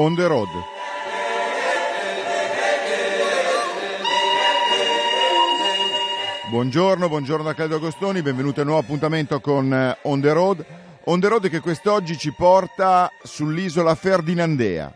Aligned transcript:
On 0.00 0.14
the 0.14 0.26
Road. 0.26 0.48
Buongiorno, 6.48 7.06
buongiorno 7.10 7.44
da 7.44 7.52
Claudio 7.52 7.76
Agostoni, 7.76 8.22
benvenuti 8.22 8.60
a 8.60 8.62
un 8.62 8.68
nuovo 8.68 8.82
appuntamento 8.82 9.40
con 9.40 9.70
eh, 9.70 9.98
On 10.04 10.22
the 10.22 10.32
Road. 10.32 10.64
On 11.04 11.20
the 11.20 11.28
Road 11.28 11.50
che 11.50 11.60
quest'oggi 11.60 12.16
ci 12.16 12.32
porta 12.32 13.10
sull'isola 13.22 13.94
Ferdinandea, 13.94 14.90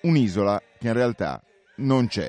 un'isola 0.00 0.60
che 0.76 0.88
in 0.88 0.92
realtà 0.92 1.40
non 1.76 2.08
c'è. 2.08 2.28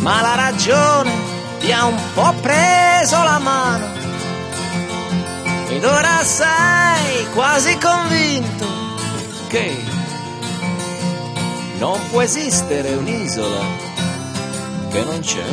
ma 0.00 0.20
la 0.20 0.34
ragione 0.34 1.12
ti 1.58 1.72
ha 1.72 1.84
un 1.86 1.98
po' 2.14 2.32
preso 2.40 3.22
la 3.22 3.38
mano 3.38 3.86
ed 5.68 5.84
ora 5.84 6.22
sei 6.22 7.26
quasi 7.34 7.76
convinto 7.78 8.66
che 9.48 9.76
non 11.78 11.98
può 12.10 12.22
esistere 12.22 12.94
un'isola 12.94 13.60
che 14.90 15.04
non 15.04 15.20
c'è. 15.20 15.44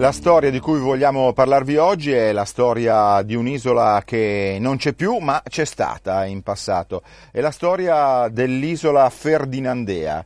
La 0.00 0.12
storia 0.12 0.50
di 0.50 0.60
cui 0.60 0.78
vogliamo 0.78 1.32
parlarvi 1.32 1.76
oggi 1.76 2.12
è 2.12 2.30
la 2.30 2.44
storia 2.44 3.20
di 3.22 3.34
un'isola 3.34 4.02
che 4.04 4.58
non 4.60 4.76
c'è 4.76 4.92
più, 4.92 5.16
ma 5.16 5.42
c'è 5.42 5.64
stata 5.64 6.24
in 6.24 6.42
passato. 6.42 7.02
È 7.32 7.40
la 7.40 7.50
storia 7.50 8.28
dell'isola 8.28 9.10
Ferdinandea 9.10 10.24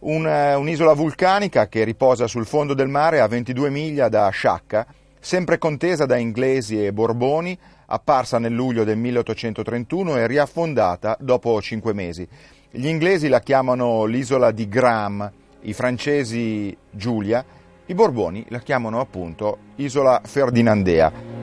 un, 0.00 0.26
eh, 0.26 0.54
un'isola 0.54 0.92
vulcanica 0.92 1.68
che 1.68 1.84
riposa 1.84 2.26
sul 2.26 2.46
fondo 2.46 2.74
del 2.74 2.88
mare 2.88 3.20
a 3.20 3.26
22 3.26 3.70
miglia 3.70 4.08
da 4.08 4.28
Sciacca, 4.30 4.86
sempre 5.18 5.58
contesa 5.58 6.06
da 6.06 6.16
inglesi 6.16 6.84
e 6.84 6.92
borboni, 6.92 7.58
apparsa 7.86 8.38
nel 8.38 8.52
luglio 8.52 8.84
del 8.84 8.96
1831 8.96 10.16
e 10.16 10.26
riaffondata 10.26 11.16
dopo 11.20 11.60
cinque 11.60 11.92
mesi. 11.92 12.26
Gli 12.70 12.86
inglesi 12.86 13.28
la 13.28 13.40
chiamano 13.40 14.04
l'isola 14.04 14.52
di 14.52 14.68
Graham, 14.68 15.30
i 15.62 15.72
francesi 15.72 16.74
Giulia, 16.90 17.44
i 17.86 17.94
borboni 17.94 18.46
la 18.48 18.60
chiamano 18.60 19.00
appunto 19.00 19.58
isola 19.76 20.20
Ferdinandea. 20.24 21.40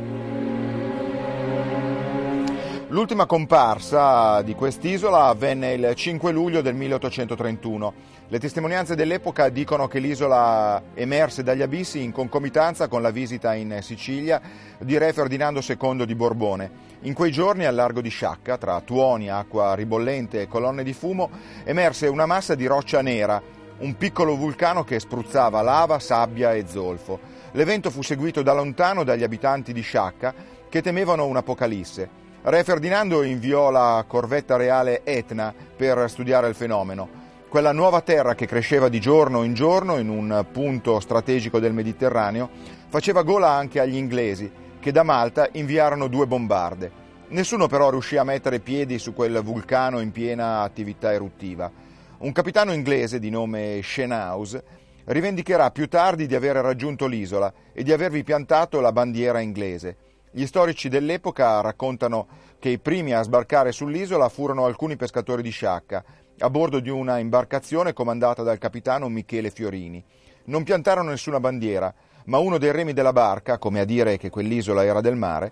L'ultima 2.90 3.26
comparsa 3.26 4.42
di 4.44 4.56
quest'isola 4.56 5.26
avvenne 5.26 5.74
il 5.74 5.94
5 5.94 6.32
luglio 6.32 6.62
del 6.62 6.74
1831. 6.74 7.94
Le 8.30 8.40
testimonianze 8.40 8.96
dell'epoca 8.96 9.48
dicono 9.48 9.88
che 9.88 10.00
l'isola 10.00 10.84
emerse 10.96 11.44
dagli 11.44 11.62
abissi 11.62 12.04
in 12.04 12.12
concomitanza 12.12 12.90
con 12.90 13.02
la 13.02 13.10
visita 13.10 13.54
in 13.54 13.78
Sicilia 13.80 14.42
di 14.80 14.98
re 14.98 15.14
Ferdinando 15.14 15.62
II 15.66 16.06
di 16.06 16.14
Borbone. 16.14 16.72
In 17.04 17.14
quei 17.14 17.32
giorni 17.32 17.64
al 17.64 17.74
largo 17.74 18.02
di 18.02 18.10
Sciacca, 18.10 18.58
tra 18.58 18.82
tuoni, 18.82 19.30
acqua 19.30 19.76
ribollente 19.76 20.42
e 20.42 20.48
colonne 20.50 20.84
di 20.84 20.92
fumo, 20.92 21.30
emerse 21.64 22.08
una 22.08 22.26
massa 22.26 22.54
di 22.54 22.66
roccia 22.66 23.02
nera, 23.02 23.42
un 23.78 23.96
piccolo 23.96 24.36
vulcano 24.36 24.84
che 24.84 25.00
spruzzava 25.00 25.62
lava, 25.62 25.98
sabbia 25.98 26.52
e 26.52 26.66
zolfo. 26.68 27.18
L'evento 27.52 27.90
fu 27.90 28.02
seguito 28.02 28.42
da 28.42 28.52
lontano 28.52 29.06
dagli 29.06 29.24
abitanti 29.24 29.72
di 29.72 29.80
Sciacca 29.82 30.34
che 30.68 30.82
temevano 30.82 31.26
un'apocalisse. 31.28 32.10
Re 32.42 32.64
Ferdinando 32.66 33.24
inviò 33.24 33.72
la 33.72 34.04
corvetta 34.06 34.58
reale 34.58 35.06
Etna 35.06 35.54
per 35.78 36.10
studiare 36.10 36.50
il 36.50 36.56
fenomeno. 36.56 37.17
Quella 37.50 37.72
nuova 37.72 38.02
terra 38.02 38.36
che 38.36 38.46
cresceva 38.46 38.90
di 38.90 39.00
giorno 39.00 39.44
in 39.44 39.54
giorno 39.54 39.98
in 40.00 40.10
un 40.10 40.46
punto 40.52 41.00
strategico 41.00 41.60
del 41.60 41.72
Mediterraneo 41.72 42.50
faceva 42.90 43.22
gola 43.22 43.50
anche 43.52 43.80
agli 43.80 43.96
inglesi, 43.96 44.52
che 44.82 44.92
da 44.92 45.04
Malta 45.04 45.48
inviarono 45.54 46.08
due 46.08 46.28
bombarde. 46.28 46.92
Nessuno 47.30 47.68
però 47.68 47.90
riuscì 47.90 48.18
a 48.18 48.26
mettere 48.26 48.60
piedi 48.60 49.00
su 49.00 49.14
quel 49.14 49.42
vulcano 49.42 50.02
in 50.02 50.12
piena 50.12 50.60
attività 50.60 51.14
eruttiva. 51.14 51.72
Un 52.18 52.34
capitano 52.34 52.74
inglese 52.74 53.18
di 53.18 53.30
nome 53.30 53.80
Shenaus 53.82 54.62
rivendicherà 55.06 55.72
più 55.72 55.88
tardi 55.88 56.28
di 56.28 56.36
aver 56.36 56.58
raggiunto 56.58 57.08
l'isola 57.08 57.52
e 57.72 57.82
di 57.82 57.94
avervi 57.94 58.24
piantato 58.24 58.82
la 58.82 58.92
bandiera 58.92 59.40
inglese. 59.40 59.96
Gli 60.32 60.46
storici 60.46 60.90
dell'epoca 60.90 61.62
raccontano 61.62 62.28
che 62.60 62.68
i 62.68 62.78
primi 62.78 63.14
a 63.14 63.22
sbarcare 63.22 63.72
sull'isola 63.72 64.28
furono 64.28 64.66
alcuni 64.66 64.98
pescatori 64.98 65.42
di 65.42 65.50
Sciacca, 65.50 66.04
a 66.40 66.50
bordo 66.50 66.80
di 66.80 66.90
una 66.90 67.18
imbarcazione 67.18 67.94
comandata 67.94 68.44
dal 68.44 68.58
capitano 68.58 69.10
Michele 69.10 69.50
Fiorini. 69.50 70.04
Non 70.46 70.64
piantarono 70.64 71.10
nessuna 71.10 71.40
bandiera, 71.40 71.94
ma 72.26 72.38
uno 72.38 72.58
dei 72.58 72.72
remi 72.72 72.94
della 72.94 73.14
barca, 73.14 73.58
come 73.58 73.80
a 73.80 73.86
dire 73.86 74.18
che 74.18 74.30
quell'isola 74.30 74.84
era 74.84 75.02
del 75.02 75.16
mare, 75.16 75.52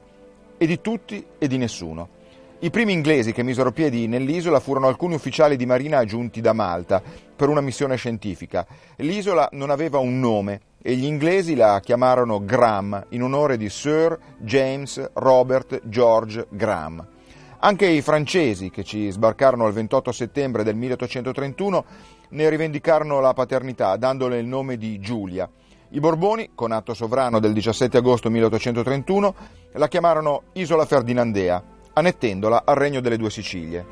e 0.57 0.65
di 0.65 0.81
tutti 0.81 1.25
e 1.37 1.47
di 1.47 1.57
nessuno. 1.57 2.09
I 2.59 2.69
primi 2.69 2.93
inglesi 2.93 3.33
che 3.33 3.43
misero 3.43 3.71
piedi 3.71 4.07
nell'isola 4.07 4.59
furono 4.59 4.87
alcuni 4.87 5.15
ufficiali 5.15 5.57
di 5.57 5.65
marina 5.65 6.05
giunti 6.05 6.39
da 6.39 6.53
Malta 6.53 7.01
per 7.35 7.49
una 7.49 7.61
missione 7.61 7.97
scientifica. 7.97 8.65
L'isola 8.97 9.49
non 9.51 9.69
aveva 9.69 9.99
un 9.99 10.19
nome 10.19 10.61
e 10.81 10.95
gli 10.95 11.05
inglesi 11.05 11.55
la 11.55 11.79
chiamarono 11.83 12.45
Graham 12.45 13.07
in 13.09 13.23
onore 13.23 13.57
di 13.57 13.69
Sir 13.69 14.17
James 14.37 15.11
Robert 15.13 15.81
George 15.83 16.45
Graham. 16.49 17.14
Anche 17.65 17.87
i 17.87 18.03
francesi, 18.03 18.69
che 18.69 18.83
ci 18.83 19.09
sbarcarono 19.09 19.65
il 19.65 19.73
28 19.73 20.11
settembre 20.11 20.63
del 20.63 20.75
1831, 20.75 21.85
ne 22.29 22.47
rivendicarono 22.47 23.19
la 23.19 23.33
paternità, 23.33 23.95
dandole 23.95 24.37
il 24.37 24.45
nome 24.45 24.77
di 24.77 24.99
Giulia. 24.99 25.49
I 25.89 25.99
Borboni, 25.99 26.51
con 26.53 26.71
atto 26.71 26.93
sovrano 26.93 27.39
del 27.39 27.53
17 27.53 27.97
agosto 27.97 28.29
1831, 28.29 29.35
la 29.71 29.87
chiamarono 29.87 30.43
Isola 30.53 30.85
Ferdinandea, 30.85 31.63
annettendola 31.93 32.61
al 32.65 32.75
regno 32.75 32.99
delle 32.99 33.17
due 33.17 33.31
Sicilie. 33.31 33.85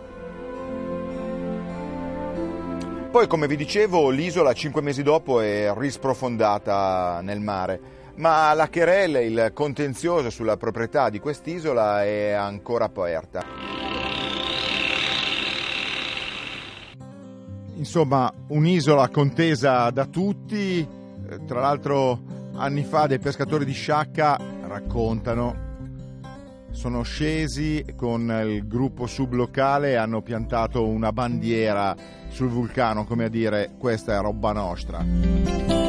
Poi, 3.09 3.25
come 3.25 3.47
vi 3.47 3.55
dicevo, 3.55 4.11
l'isola 4.11 4.53
cinque 4.53 4.83
mesi 4.83 5.01
dopo 5.01 5.41
è 5.41 5.73
risprofondata 5.75 7.21
nel 7.23 7.39
mare, 7.39 7.81
ma 8.15 8.53
la 8.53 8.69
querela, 8.69 9.19
il 9.19 9.51
contenzioso 9.53 10.29
sulla 10.29 10.57
proprietà 10.57 11.09
di 11.09 11.19
quest'isola 11.19 12.03
è 12.03 12.31
ancora 12.31 12.85
aperta. 12.85 13.43
Insomma, 17.75 18.31
un'isola 18.47 19.09
contesa 19.09 19.89
da 19.89 20.05
tutti, 20.05 20.79
eh, 20.79 21.45
tra 21.45 21.59
l'altro 21.59 22.19
anni 22.55 22.83
fa 22.83 23.07
dei 23.07 23.19
pescatori 23.19 23.65
di 23.65 23.73
Sciacca 23.73 24.39
raccontano 24.67 25.71
sono 26.73 27.03
scesi 27.03 27.85
con 27.95 28.29
il 28.45 28.67
gruppo 28.67 29.05
sublocale 29.05 29.91
e 29.91 29.95
hanno 29.95 30.21
piantato 30.21 30.85
una 30.87 31.11
bandiera 31.13 31.95
sul 32.29 32.49
vulcano, 32.49 33.05
come 33.05 33.25
a 33.25 33.29
dire 33.29 33.75
questa 33.77 34.17
è 34.17 34.19
roba 34.19 34.51
nostra. 34.53 35.82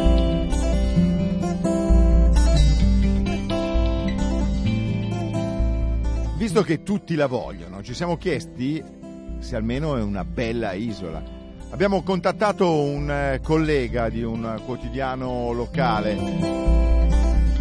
Visto 6.36 6.62
che 6.62 6.82
tutti 6.82 7.14
la 7.14 7.26
vogliono, 7.26 7.82
ci 7.82 7.94
siamo 7.94 8.16
chiesti 8.16 8.82
se 9.38 9.54
almeno 9.54 9.96
è 9.96 10.02
una 10.02 10.24
bella 10.24 10.72
isola. 10.72 11.22
Abbiamo 11.70 12.02
contattato 12.02 12.68
un 12.70 13.08
eh, 13.10 13.40
collega 13.40 14.08
di 14.08 14.22
un 14.22 14.60
quotidiano 14.64 15.52
locale, 15.52 16.16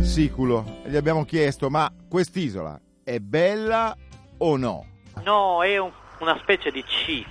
Siculo, 0.01 0.79
e 0.83 0.89
gli 0.89 0.95
abbiamo 0.95 1.23
chiesto 1.23 1.69
ma 1.69 1.91
quest'isola 2.09 2.79
è 3.03 3.19
bella 3.19 3.95
o 4.39 4.57
no? 4.57 4.85
No, 5.23 5.63
è 5.63 5.77
un, 5.77 5.91
una 6.19 6.37
specie 6.39 6.71
di 6.71 6.83
C, 6.83 7.23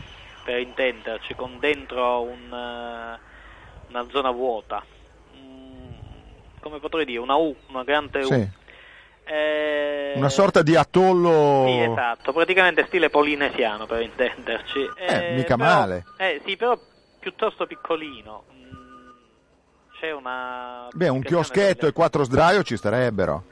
per 0.44 0.60
intenderci, 0.60 1.34
con 1.34 1.58
dentro 1.58 2.22
un, 2.22 2.50
uh, 2.50 3.88
una 3.88 4.06
zona 4.10 4.30
vuota. 4.30 4.84
Mm, 5.36 5.92
come 6.60 6.78
potrei 6.78 7.04
dire, 7.04 7.18
una 7.18 7.34
U, 7.34 7.54
una 7.68 7.82
grande 7.82 8.20
U. 8.20 8.26
Sì. 8.26 8.48
Eh, 9.32 10.12
una 10.16 10.28
sorta 10.28 10.62
di 10.62 10.76
atollo. 10.76 11.64
Sì, 11.66 11.80
esatto, 11.80 12.32
praticamente 12.34 12.84
stile 12.86 13.08
polinesiano 13.08 13.86
per 13.86 14.02
intenderci. 14.02 14.90
Eh, 14.94 15.14
eh 15.14 15.34
mica 15.36 15.56
però, 15.56 15.70
male. 15.70 16.04
Eh, 16.18 16.42
sì, 16.44 16.54
però 16.58 16.78
piuttosto 17.18 17.66
piccolino. 17.66 18.44
Mm, 18.52 19.08
C'è 19.98 20.12
una... 20.12 20.86
Beh, 20.92 21.08
un 21.08 21.22
chioschetto 21.22 21.76
delle- 21.76 21.88
e 21.88 21.92
quattro 21.92 22.24
sdraio 22.24 22.62
ci 22.62 22.76
starebbero. 22.76 23.44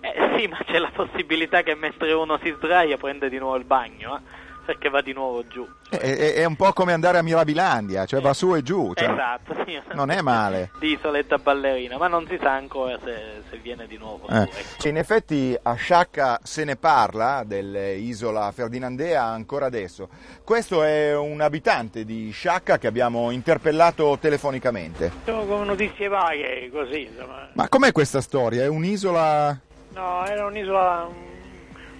Eh 0.00 0.34
sì, 0.36 0.48
ma 0.48 0.58
c'è 0.64 0.78
la 0.78 0.90
possibilità 0.92 1.62
che 1.62 1.76
mentre 1.76 2.12
uno 2.12 2.36
si 2.42 2.52
sdraia 2.56 2.96
prende 2.96 3.28
di 3.28 3.38
nuovo 3.38 3.54
il 3.54 3.64
bagno, 3.64 4.16
eh? 4.16 4.20
Perché 4.64 4.88
va 4.88 5.00
di 5.00 5.12
nuovo 5.12 5.44
giù. 5.48 5.66
È, 5.90 5.96
è- 5.96 6.34
è 6.34 6.44
un 6.44 6.54
po' 6.54 6.72
come 6.72 6.92
andare 6.92 7.18
a 7.18 7.22
Mirabilandia, 7.22 8.06
cioè 8.06 8.20
va 8.20 8.32
su 8.32 8.54
e 8.54 8.62
giù. 8.62 8.92
cioè, 8.94 9.10
Esatto, 9.10 9.56
sì. 9.66 9.80
Non 9.94 10.10
è 10.10 10.20
male. 10.20 10.70
Di 10.78 10.92
isoletta 10.92 11.36
ballerina, 11.38 11.98
ma 11.98 12.06
non 12.06 12.26
si 12.28 12.38
sa 12.40 12.52
ancora 12.52 12.96
se, 13.02 13.42
se 13.50 13.56
viene 13.58 13.86
di 13.88 13.96
nuovo. 13.98 14.28
Eh. 14.28 14.42
ecco. 14.42 14.88
In 14.88 14.96
effetti 14.98 15.56
a 15.60 15.74
Sciacca 15.74 16.38
se 16.44 16.62
ne 16.64 16.76
parla 16.76 17.42
dell'isola 17.44 18.50
Ferdinandea 18.52 19.24
ancora 19.24 19.66
adesso. 19.66 20.08
Questo 20.44 20.82
è 20.84 21.16
un 21.16 21.40
abitante 21.40 22.04
di 22.04 22.30
Sciacca 22.30 22.78
che 22.78 22.86
abbiamo 22.86 23.30
interpellato 23.32 24.16
telefonicamente. 24.20 25.10
Sono 25.24 25.44
come 25.44 25.64
notizie 25.64 26.06
vaghe, 26.08 26.70
così, 26.72 27.02
insomma. 27.02 27.48
Ma 27.54 27.68
com'è 27.68 27.90
questa 27.92 28.20
storia? 28.20 28.62
È 28.62 28.68
un'isola... 28.68 29.58
No, 29.94 30.24
era 30.24 30.46
un'isola, 30.46 31.08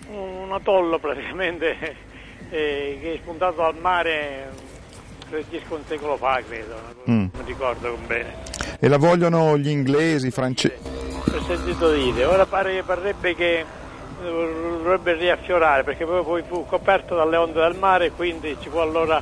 un, 0.09 0.45
un 0.45 0.53
atollo 0.53 0.99
praticamente, 0.99 2.11
eh, 2.53 2.99
che 3.01 3.15
è 3.15 3.17
spuntato 3.17 3.57
dal 3.63 3.77
mare 3.81 4.51
eh, 5.31 5.45
circa 5.51 5.75
un 5.75 5.81
secolo 5.87 6.17
fa, 6.17 6.41
credo, 6.47 6.75
Mm. 7.11 7.27
non 7.33 7.45
ricordo 7.47 7.97
bene. 8.07 8.35
e 8.79 8.89
la 8.89 8.99
vogliono 8.99 9.57
gli 9.59 9.69
inglesi, 9.69 10.27
i 10.29 10.31
francesi... 10.31 10.75
Ho 11.35 11.43
sentito 11.47 11.93
dire, 11.93 12.25
ora 12.27 12.45
pare, 12.47 12.83
parrebbe 12.83 13.35
che 13.35 13.65
dovrebbe 14.23 15.15
riaffiorare 15.15 15.83
perché 15.83 16.05
poi, 16.05 16.23
poi 16.23 16.43
fu 16.47 16.67
coperto 16.67 17.15
dalle 17.17 17.37
onde 17.37 17.61
del 17.61 17.77
mare 17.77 18.07
e 18.07 18.11
quindi 18.13 18.57
ci 18.61 18.69
fu 18.69 18.77
allora 18.79 19.21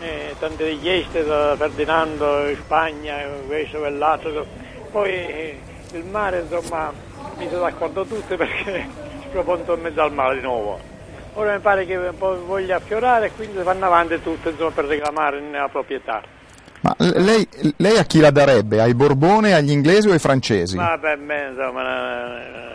eh, 0.00 0.34
tante 0.38 0.68
richieste 0.68 1.24
da 1.24 1.56
Ferdinando 1.56 2.48
in 2.48 2.56
Spagna, 2.56 3.16
questo 3.46 3.84
e 3.84 3.90
l'altro. 3.90 4.46
Poi 4.90 5.10
eh, 5.10 5.58
il 5.92 6.04
mare 6.04 6.40
insomma 6.48 6.92
mise 7.38 7.58
d'accordo 7.58 8.04
tutti 8.04 8.34
perché 8.36 8.86
si 9.22 9.28
proponte 9.30 9.72
in 9.72 9.80
mezzo 9.80 10.02
al 10.02 10.12
mare 10.12 10.34
di 10.36 10.42
nuovo. 10.42 10.78
Ora 11.38 11.52
mi 11.52 11.60
pare 11.60 11.84
che 11.84 11.98
voglia 11.98 12.76
affiorare 12.76 13.26
e 13.26 13.30
quindi 13.32 13.58
vanno 13.62 13.84
avanti 13.84 14.22
tutti 14.22 14.48
insomma, 14.48 14.70
per 14.70 14.86
reclamare 14.86 15.38
la 15.50 15.68
proprietà. 15.68 16.22
Ma 16.80 16.94
lei, 16.98 17.46
lei 17.76 17.98
a 17.98 18.04
chi 18.04 18.20
la 18.20 18.30
darebbe? 18.30 18.80
Ai 18.80 18.94
Borbone, 18.94 19.52
agli 19.52 19.70
inglesi 19.70 20.08
o 20.08 20.12
ai 20.12 20.18
francesi? 20.18 20.76
Ma 20.76 20.96
per 20.98 21.18
me 21.18 21.48
insomma 21.50 21.80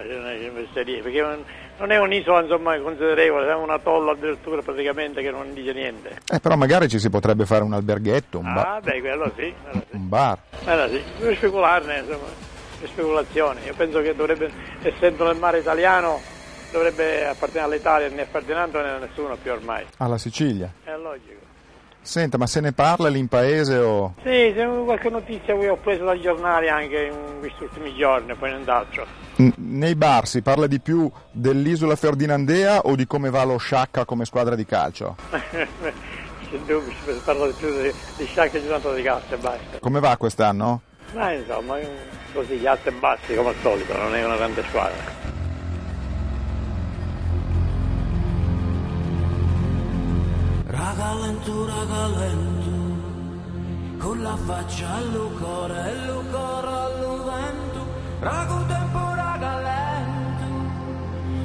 è 0.03 0.15
una, 0.15 0.29
una 0.33 1.01
perché 1.01 1.21
non- 1.21 1.91
è 1.91 1.97
un'isola 1.97 2.41
insomma, 2.41 2.77
considerevole, 2.77 3.49
è 3.49 3.55
un 3.55 3.71
atollo 3.71 4.11
addirittura 4.11 4.61
praticamente 4.61 5.23
che 5.23 5.31
non 5.31 5.53
dice 5.55 5.73
niente. 5.73 6.19
Eh, 6.31 6.39
però 6.39 6.55
magari 6.55 6.87
ci 6.87 6.99
si 6.99 7.09
potrebbe 7.09 7.47
fare 7.47 7.63
un 7.63 7.73
alberghetto, 7.73 8.37
un, 8.37 8.53
ba- 8.53 8.75
Ah 8.75 8.79
beh, 8.81 8.99
quello 8.99 9.31
sì, 9.35 9.51
quello 9.63 9.85
sì. 9.89 9.95
un 9.95 10.07
bar. 10.07 10.37
Quello 10.63 10.87
sì. 10.89 11.01
Per 11.17 11.35
specularne 11.35 11.97
insomma, 11.97 12.27
le 12.79 12.87
speculazioni. 12.87 13.59
Io 13.65 13.73
penso 13.75 14.01
che 14.01 14.15
dovrebbe, 14.15 14.51
essendo 14.83 15.25
nel 15.25 15.37
mare 15.37 15.57
italiano, 15.59 16.19
dovrebbe 16.71 17.27
appartenere 17.27 17.73
all'Italia, 17.73 18.09
né 18.09 18.21
a 18.21 18.25
Ferdinando 18.25 18.81
né 18.81 18.89
a 18.89 18.97
nessuno 18.97 19.35
più 19.35 19.51
ormai. 19.51 19.85
Alla 19.97 20.17
Sicilia. 20.17 20.73
È 20.83 20.95
logico. 20.95 21.39
Senta, 22.03 22.39
ma 22.39 22.47
se 22.47 22.61
ne 22.61 22.71
parla 22.71 23.09
lì 23.09 23.19
in 23.19 23.27
paese 23.27 23.77
o... 23.77 24.15
Sì, 24.23 24.51
se 24.55 24.67
qualche 24.83 25.09
notizia 25.09 25.55
che 25.55 25.69
ho 25.69 25.77
preso 25.77 26.03
dai 26.03 26.19
giornali 26.19 26.67
anche 26.67 27.11
in 27.11 27.39
questi 27.39 27.63
ultimi 27.63 27.93
giorni, 27.93 28.33
poi 28.33 28.49
nient'altro. 28.49 29.05
N- 29.37 29.53
nei 29.57 29.93
bar 29.95 30.25
si 30.25 30.41
parla 30.41 30.65
di 30.65 30.79
più 30.79 31.09
dell'isola 31.31 31.95
Ferdinandea 31.95 32.79
o 32.79 32.95
di 32.95 33.05
come 33.05 33.29
va 33.29 33.43
lo 33.43 33.57
Sciacca 33.57 34.05
come 34.05 34.25
squadra 34.25 34.55
di 34.55 34.65
calcio? 34.65 35.15
C'è 35.29 36.57
dubbio, 36.65 36.91
si 37.05 37.21
parla 37.23 37.45
di 37.45 37.53
più 37.53 37.69
di, 37.69 37.93
di 38.17 38.25
sciacche 38.25 38.57
e 38.57 38.61
giornata 38.61 38.93
di 38.93 39.03
cazzo 39.03 39.35
e 39.35 39.37
basta. 39.37 39.79
Come 39.79 39.99
va 39.99 40.17
quest'anno? 40.17 40.81
Ma 41.13 41.31
insomma, 41.31 41.77
così 42.33 42.55
gli 42.55 42.65
alti 42.65 42.87
e 42.87 42.91
bassi 42.93 43.35
come 43.35 43.49
al 43.49 43.55
solito, 43.61 43.95
non 43.95 44.15
è 44.15 44.25
una 44.25 44.37
grande 44.37 44.63
squadra. 44.67 45.30
Raga 50.71 51.13
lento, 51.15 51.65
raga 51.65 52.07
lento, 52.07 52.75
con 53.97 54.23
la 54.23 54.37
faccia 54.37 54.89
al 54.89 55.29
cuore 55.37 55.75
e 55.75 55.91
il 55.91 56.23
cuore 56.31 56.67
al 56.67 57.23
vento. 57.29 57.81
Raga 58.21 58.65
tempo, 58.67 58.99
raga 59.13 59.59
lento, 59.67 60.45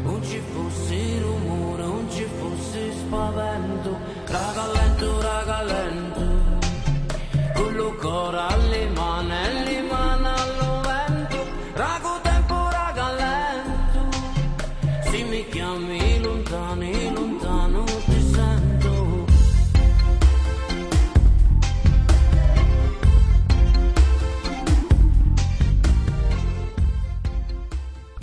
non 0.05 0.23
ci 0.23 0.41
fosse 0.53 1.19
rumore, 1.19 1.83
non 1.83 2.07
ci 2.09 2.25
fosse 2.39 2.93
spavento. 2.93 3.99
Raga 4.27 4.67
lento, 4.73 5.21
raga 5.21 5.63
lento, 5.63 6.25
con 7.55 7.75
il 7.75 7.97
cuore 8.01 8.39
alle 8.39 8.66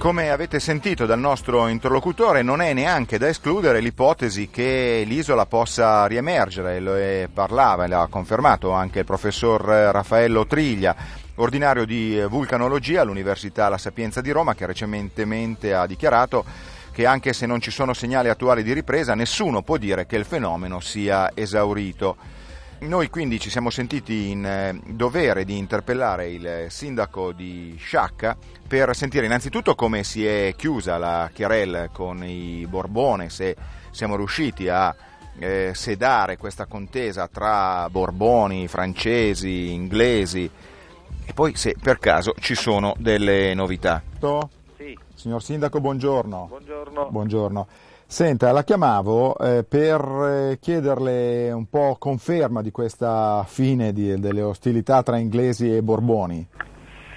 Come 0.03 0.31
avete 0.31 0.59
sentito 0.59 1.05
dal 1.05 1.17
nostro 1.17 1.69
interlocutore, 1.69 2.41
non 2.41 2.59
è 2.59 2.73
neanche 2.73 3.17
da 3.17 3.29
escludere 3.29 3.79
l'ipotesi 3.79 4.50
che 4.50 5.03
l'isola 5.07 5.45
possa 5.45 6.05
riemergere, 6.07 6.81
lo 6.81 7.29
parlava 7.33 7.85
e 7.85 7.88
l'ha 7.88 8.07
confermato 8.09 8.71
anche 8.71 9.00
il 9.00 9.05
professor 9.05 9.61
Raffaello 9.61 10.45
Triglia, 10.45 10.94
ordinario 11.35 11.85
di 11.85 12.21
vulcanologia 12.27 13.00
all'Università 13.00 13.69
La 13.69 13.77
Sapienza 13.77 14.19
di 14.19 14.31
Roma, 14.31 14.55
che 14.55 14.65
recentemente 14.65 15.73
ha 15.73 15.88
dichiarato 15.88 16.44
che 16.91 17.06
anche 17.06 17.31
se 17.31 17.45
non 17.45 17.61
ci 17.61 17.71
sono 17.71 17.94
segnali 17.94 18.27
attuali 18.27 18.61
di 18.61 18.73
ripresa, 18.73 19.15
nessuno 19.15 19.61
può 19.61 19.77
dire 19.77 20.06
che 20.06 20.17
il 20.17 20.25
fenomeno 20.25 20.81
sia 20.81 21.31
esaurito. 21.33 22.17
Noi 22.83 23.09
quindi 23.09 23.39
ci 23.39 23.50
siamo 23.50 23.69
sentiti 23.69 24.30
in 24.30 24.45
eh, 24.45 24.77
dovere 24.85 25.45
di 25.45 25.57
interpellare 25.57 26.30
il 26.30 26.65
sindaco 26.68 27.31
di 27.31 27.75
Sciacca 27.77 28.35
per 28.68 28.94
sentire 28.94 29.25
innanzitutto 29.25 29.73
come 29.73 30.04
si 30.04 30.25
è 30.25 30.54
chiusa 30.57 30.97
la 30.97 31.30
Chiarel 31.33 31.90
con 31.94 32.25
i 32.25 32.68
Borbone, 32.68 33.30
se 33.30 33.56
siamo 33.92 34.18
riusciti 34.18 34.68
a 34.68 34.94
eh, 35.40 35.71
sedare 35.73 36.35
questa 36.35 36.66
contesa 36.66 37.30
tra 37.30 37.90
Borboni, 37.90 38.68
francesi, 38.68 39.71
inglesi 39.71 40.52
e 41.25 41.33
poi 41.33 41.56
se 41.56 41.75
per 41.81 41.99
caso 41.99 42.33
ci 42.37 42.54
sono 42.54 42.95
delle 42.97 43.54
novità. 43.54 44.04
Sì, 44.75 44.97
Signor 45.16 45.42
sindaco, 45.42 45.80
buongiorno. 45.80 46.47
buongiorno. 46.49 47.07
Buongiorno. 47.09 47.68
Senta, 48.13 48.51
la 48.51 48.63
chiamavo 48.63 49.35
eh, 49.39 49.63
per 49.67 49.99
eh, 50.51 50.57
chiederle 50.61 51.51
un 51.51 51.67
po' 51.67 51.95
conferma 51.97 52.61
di 52.61 52.69
questa 52.69 53.43
fine 53.47 53.91
di- 53.91 54.19
delle 54.19 54.43
ostilità 54.43 55.01
tra 55.01 55.17
inglesi 55.17 55.75
e 55.75 55.81
Borboni, 55.81 56.47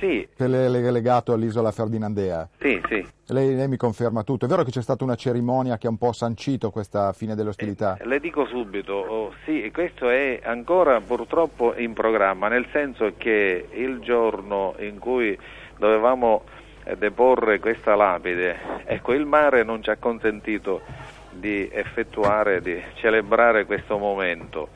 Sì, 0.01 0.27
che 0.35 0.45
è 0.47 0.49
leg- 0.49 0.89
legato 0.89 1.35
all'isola 1.35 1.71
Ferdinandea. 1.71 2.49
sì, 2.59 2.81
sì. 2.89 3.07
Lei, 3.27 3.55
lei 3.55 3.69
mi 3.69 3.77
conferma 3.77 4.23
tutto. 4.23 4.47
È 4.47 4.49
vero 4.49 4.63
che 4.63 4.71
c'è 4.71 4.81
stata 4.81 5.05
una 5.05 5.17
cerimonia 5.17 5.77
che 5.77 5.87
ha 5.87 5.91
un 5.91 5.99
po' 5.99 6.13
sancito 6.13 6.71
questa 6.71 7.13
fine 7.13 7.35
delle 7.35 7.51
ostilità? 7.51 7.99
Le 8.03 8.19
dico 8.19 8.47
subito, 8.47 8.95
oh, 8.95 9.33
sì, 9.45 9.71
questo 9.75 10.09
è 10.09 10.41
ancora 10.45 10.99
purtroppo 11.03 11.75
in 11.77 11.93
programma, 11.93 12.49
nel 12.49 12.67
senso 12.73 13.13
che 13.19 13.69
il 13.71 13.99
giorno 14.01 14.75
in 14.79 14.99
cui 14.99 15.39
dovevamo 15.77 16.45
eh, 16.45 16.65
deporre 16.95 17.59
questa 17.59 17.95
lapide, 17.97 18.85
ecco, 18.85 19.13
il 19.13 19.27
mare 19.27 19.65
non 19.65 19.83
ci 19.83 19.91
ha 19.91 19.97
consentito 19.97 20.83
di 21.31 21.69
effettuare, 21.71 22.61
di 22.61 22.81
celebrare 22.95 23.65
questo 23.65 23.99
momento. 23.99 24.69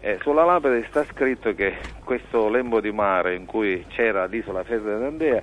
Eh, 0.00 0.18
sulla 0.20 0.44
lapide 0.44 0.84
sta 0.88 1.02
scritto 1.04 1.54
che 1.54 1.76
questo 2.04 2.50
lembo 2.50 2.80
di 2.80 2.92
mare 2.92 3.34
in 3.34 3.46
cui 3.46 3.86
c'era 3.88 4.26
l'isola 4.26 4.62
Ferdinandea 4.62 5.42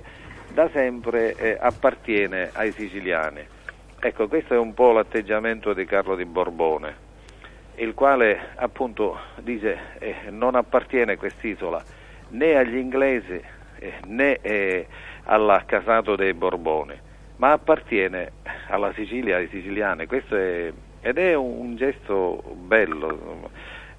da 0.52 0.68
sempre 0.70 1.34
eh, 1.34 1.56
appartiene 1.60 2.50
ai 2.52 2.70
siciliani. 2.70 3.44
Ecco, 3.98 4.28
questo 4.28 4.54
è 4.54 4.58
un 4.58 4.74
po' 4.74 4.92
l'atteggiamento 4.92 5.72
di 5.72 5.84
Carlo 5.84 6.14
di 6.14 6.24
Borbone, 6.24 6.94
il 7.76 7.94
quale 7.94 8.50
appunto 8.56 9.18
dice 9.40 9.78
eh, 9.98 10.14
non 10.30 10.54
appartiene 10.54 11.16
quest'isola 11.16 11.82
né 12.30 12.56
agli 12.56 12.76
inglesi 12.76 13.40
eh, 13.78 13.94
né 14.06 14.38
eh, 15.24 15.32
all'accasato 15.32 16.16
dei 16.16 16.34
Borboni, 16.34 16.98
ma 17.36 17.52
appartiene 17.52 18.32
alla 18.68 18.92
Sicilia, 18.94 19.36
ai 19.36 19.48
siciliani. 19.48 20.06
Questo 20.06 20.36
è, 20.36 20.72
ed 21.00 21.18
è 21.18 21.34
un, 21.34 21.76
gesto 21.76 22.42
bello, 22.54 23.50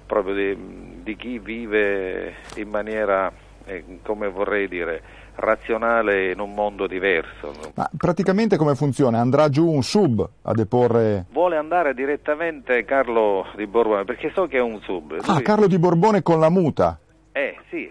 proprio 0.06 0.34
di, 0.34 1.02
di 1.02 1.16
chi 1.16 1.38
vive 1.38 2.34
in 2.56 2.68
maniera, 2.68 3.32
eh, 3.64 3.84
come 4.02 4.28
vorrei 4.28 4.68
dire, 4.68 5.02
razionale 5.36 6.30
in 6.30 6.40
un 6.40 6.54
mondo 6.54 6.86
diverso. 6.86 7.52
Ma 7.74 7.88
praticamente 7.96 8.56
come 8.56 8.74
funziona? 8.74 9.18
Andrà 9.18 9.48
giù 9.48 9.68
un 9.68 9.82
sub 9.82 10.28
a 10.42 10.52
deporre... 10.52 11.26
Vuole 11.32 11.56
andare 11.56 11.94
direttamente 11.94 12.84
Carlo 12.84 13.46
di 13.56 13.66
Borbone 13.66 14.04
perché 14.04 14.30
so 14.34 14.46
che 14.46 14.58
è 14.58 14.62
un 14.62 14.80
sub. 14.82 15.18
Ah, 15.26 15.40
Carlo 15.40 15.66
di 15.66 15.78
Borbone 15.78 16.22
con 16.22 16.38
la 16.38 16.50
muta. 16.50 16.98
Eh, 17.32 17.56
sì. 17.68 17.90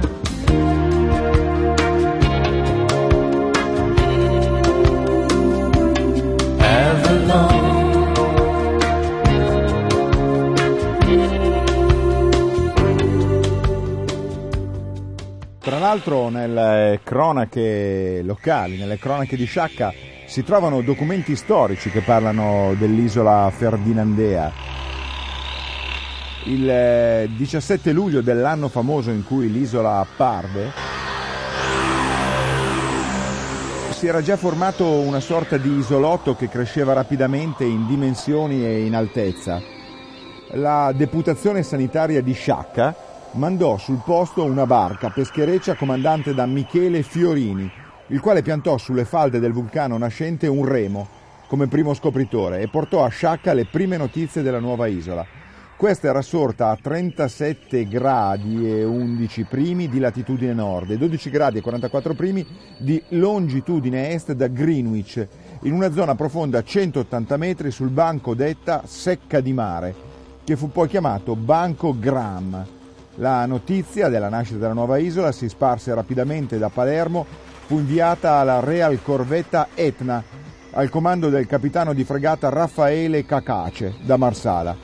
L'altro 15.91 16.29
nelle 16.29 17.01
cronache 17.03 18.21
locali, 18.23 18.77
nelle 18.77 18.97
cronache 18.97 19.35
di 19.35 19.43
Sciacca, 19.43 19.91
si 20.25 20.41
trovano 20.41 20.79
documenti 20.79 21.35
storici 21.35 21.89
che 21.89 21.99
parlano 21.99 22.73
dell'isola 22.77 23.51
Ferdinandea. 23.53 24.53
Il 26.45 26.69
eh, 26.69 27.29
17 27.35 27.91
luglio 27.91 28.21
dell'anno 28.21 28.69
famoso 28.69 29.11
in 29.11 29.25
cui 29.25 29.51
l'isola 29.51 29.99
apparve, 29.99 30.71
si 33.89 34.07
era 34.07 34.21
già 34.21 34.37
formato 34.37 34.85
una 34.85 35.19
sorta 35.19 35.57
di 35.57 35.73
isolotto 35.73 36.37
che 36.37 36.47
cresceva 36.47 36.93
rapidamente 36.93 37.65
in 37.65 37.85
dimensioni 37.85 38.65
e 38.65 38.85
in 38.85 38.95
altezza. 38.95 39.61
La 40.51 40.93
deputazione 40.95 41.63
sanitaria 41.63 42.21
di 42.21 42.31
Sciacca 42.31 43.09
mandò 43.33 43.77
sul 43.77 44.01
posto 44.03 44.43
una 44.43 44.65
barca 44.65 45.09
peschereccia 45.09 45.75
comandante 45.75 46.33
da 46.33 46.45
Michele 46.45 47.01
Fiorini, 47.01 47.69
il 48.07 48.19
quale 48.19 48.41
piantò 48.41 48.77
sulle 48.77 49.05
falde 49.05 49.39
del 49.39 49.53
vulcano 49.53 49.97
nascente 49.97 50.47
un 50.47 50.65
remo 50.65 51.07
come 51.47 51.67
primo 51.67 51.93
scopritore 51.93 52.61
e 52.61 52.67
portò 52.67 53.03
a 53.03 53.09
Sciacca 53.09 53.53
le 53.53 53.65
prime 53.65 53.95
notizie 53.97 54.41
della 54.41 54.59
nuova 54.59 54.87
isola. 54.87 55.25
Questa 55.77 56.09
era 56.09 56.21
sorta 56.21 56.69
a 56.69 56.77
37 56.79 57.87
gradi 57.87 58.69
e 58.69 58.83
11 58.83 59.45
primi 59.45 59.87
di 59.87 59.99
latitudine 59.99 60.53
nord 60.53 60.91
e 60.91 60.97
12 60.97 61.29
gradi 61.29 61.57
e 61.57 61.61
44 61.61 62.13
primi 62.13 62.45
di 62.77 63.01
longitudine 63.09 64.11
est 64.11 64.33
da 64.33 64.47
Greenwich, 64.47 65.27
in 65.61 65.73
una 65.73 65.91
zona 65.91 66.15
profonda 66.15 66.61
180 66.61 67.37
metri 67.37 67.71
sul 67.71 67.89
banco 67.89 68.35
detta 68.35 68.83
Secca 68.85 69.39
di 69.39 69.53
Mare, 69.53 69.95
che 70.43 70.55
fu 70.55 70.69
poi 70.69 70.87
chiamato 70.87 71.35
Banco 71.35 71.97
Graham. 71.97 72.79
La 73.15 73.45
notizia 73.45 74.07
della 74.07 74.29
nascita 74.29 74.57
della 74.57 74.73
nuova 74.73 74.97
isola 74.97 75.33
si 75.33 75.49
sparse 75.49 75.93
rapidamente 75.93 76.57
da 76.57 76.69
Palermo, 76.69 77.25
fu 77.65 77.77
inviata 77.77 78.35
alla 78.35 78.61
Real 78.61 79.01
Corvetta 79.01 79.67
Etna, 79.75 80.23
al 80.71 80.89
comando 80.89 81.27
del 81.27 81.45
capitano 81.45 81.93
di 81.93 82.05
fregata 82.05 82.47
Raffaele 82.47 83.25
Cacace 83.25 83.95
da 84.03 84.15
Marsala. 84.15 84.75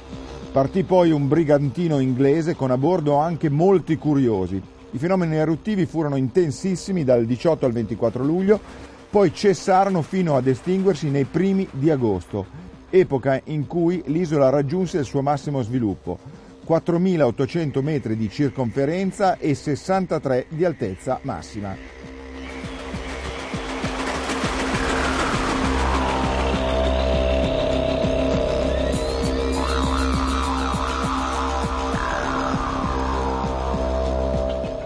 Partì 0.51 0.84
poi 0.84 1.12
un 1.12 1.29
brigantino 1.29 2.00
inglese 2.00 2.53
con 2.53 2.69
a 2.69 2.77
bordo 2.77 3.15
anche 3.15 3.50
molti 3.50 3.96
curiosi. 3.96 4.62
I 4.91 4.98
fenomeni 4.98 5.38
eruttivi 5.38 5.86
furono 5.86 6.17
intensissimi 6.17 7.05
dal 7.05 7.25
18 7.25 7.65
al 7.65 7.72
24 7.72 8.24
luglio, 8.25 8.60
poi 9.10 9.34
cessarono 9.34 10.01
fino 10.01 10.36
ad 10.36 10.48
estinguersi 10.48 11.10
nei 11.10 11.25
primi 11.25 11.65
di 11.72 11.89
agosto, 11.89 12.46
epoca 12.89 13.39
in 13.46 13.67
cui 13.67 14.03
l'isola 14.07 14.50
raggiunse 14.50 14.98
il 14.98 15.05
suo 15.05 15.22
massimo 15.22 15.62
sviluppo. 15.62 16.37
4.800 16.67 17.81
metri 17.81 18.17
di 18.17 18.29
circonferenza 18.29 19.38
e 19.38 19.55
63 19.55 20.47
di 20.50 20.65
altezza 20.65 21.19
massima. 21.21 21.75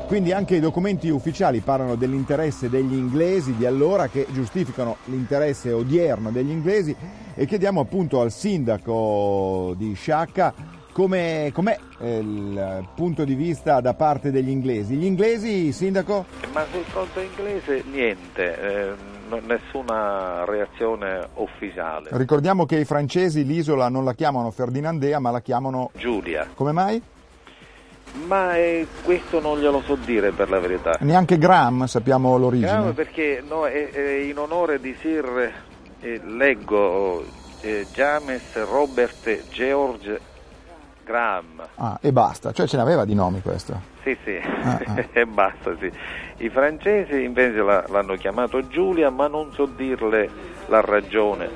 Quindi 0.05 0.33
anche 0.33 0.57
i 0.57 0.59
documenti 0.59 1.07
ufficiali 1.07 1.61
parlano 1.61 1.95
dell'interesse 1.95 2.69
degli 2.69 2.93
inglesi 2.93 3.55
di 3.55 3.65
allora 3.65 4.09
che 4.09 4.27
giustificano 4.29 4.97
l'interesse 5.05 5.71
odierno 5.71 6.31
degli 6.31 6.49
inglesi 6.49 6.93
e 7.33 7.45
chiediamo 7.45 7.79
appunto 7.79 8.19
al 8.19 8.29
sindaco 8.29 9.73
di 9.77 9.93
Sciacca 9.93 10.80
come, 10.91 11.51
com'è 11.53 11.77
eh, 11.99 12.17
il 12.17 12.87
punto 12.95 13.23
di 13.23 13.35
vista 13.35 13.79
da 13.81 13.93
parte 13.93 14.31
degli 14.31 14.49
inglesi. 14.49 14.95
Gli 14.95 15.05
inglesi, 15.05 15.71
sindaco? 15.71 16.25
Ma 16.53 16.65
sul 16.71 16.83
fronte 16.83 17.21
inglese 17.21 17.83
niente, 17.91 18.59
eh, 18.59 19.39
nessuna 19.45 20.43
reazione 20.45 21.27
ufficiale. 21.35 22.09
Ricordiamo 22.11 22.65
che 22.65 22.77
i 22.77 22.85
francesi 22.85 23.45
l'isola 23.45 23.89
non 23.89 24.03
la 24.03 24.13
chiamano 24.13 24.51
Ferdinandea 24.51 25.19
ma 25.19 25.31
la 25.31 25.41
chiamano... 25.41 25.91
Giulia, 25.95 26.47
Come 26.53 26.71
mai? 26.71 27.01
ma 28.25 28.57
eh, 28.57 28.87
questo 29.03 29.39
non 29.39 29.59
glielo 29.59 29.81
so 29.81 29.95
dire 29.95 30.31
per 30.31 30.49
la 30.49 30.59
verità. 30.59 30.97
Neanche 30.99 31.37
Graham 31.37 31.85
sappiamo 31.85 32.37
l'origine. 32.37 32.69
Graham 32.69 32.93
perché 32.93 33.41
no, 33.47 33.65
è, 33.65 33.89
è 33.89 34.11
in 34.17 34.37
onore 34.37 34.81
di 34.81 34.93
Sir, 34.99 35.51
eh, 36.01 36.21
leggo, 36.25 37.23
eh, 37.61 37.85
James 37.93 38.53
Robert 38.65 39.49
George 39.49 40.19
Graham. 41.03 41.61
Ah, 41.75 41.97
e 42.01 42.11
basta, 42.11 42.51
cioè 42.51 42.67
ce 42.67 42.77
n'aveva 42.77 43.05
di 43.05 43.13
nomi 43.15 43.41
questo. 43.41 43.79
Sì, 44.03 44.17
sì, 44.23 44.35
Ah, 44.63 44.79
ah. 44.85 45.05
e 45.11 45.25
basta, 45.25 45.75
sì. 45.79 45.91
I 46.37 46.49
francesi 46.49 47.23
invece 47.23 47.57
la- 47.61 47.85
l'hanno 47.87 48.15
chiamato 48.15 48.67
Giulia, 48.67 49.09
ma 49.09 49.27
non 49.27 49.51
so 49.53 49.65
dirle 49.65 50.29
la 50.67 50.81
ragione. 50.81 51.49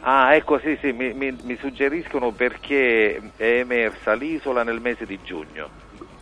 Ah, 0.00 0.34
ecco, 0.34 0.58
sì, 0.58 0.76
sì, 0.80 0.92
mi, 0.92 1.12
mi- 1.14 1.36
mi 1.42 1.56
suggeriscono 1.56 2.30
perché 2.30 3.16
è 3.36 3.58
emersa 3.60 4.12
l'isola 4.14 4.62
nel 4.62 4.80
mese 4.80 5.06
di 5.06 5.18
giugno. 5.24 5.68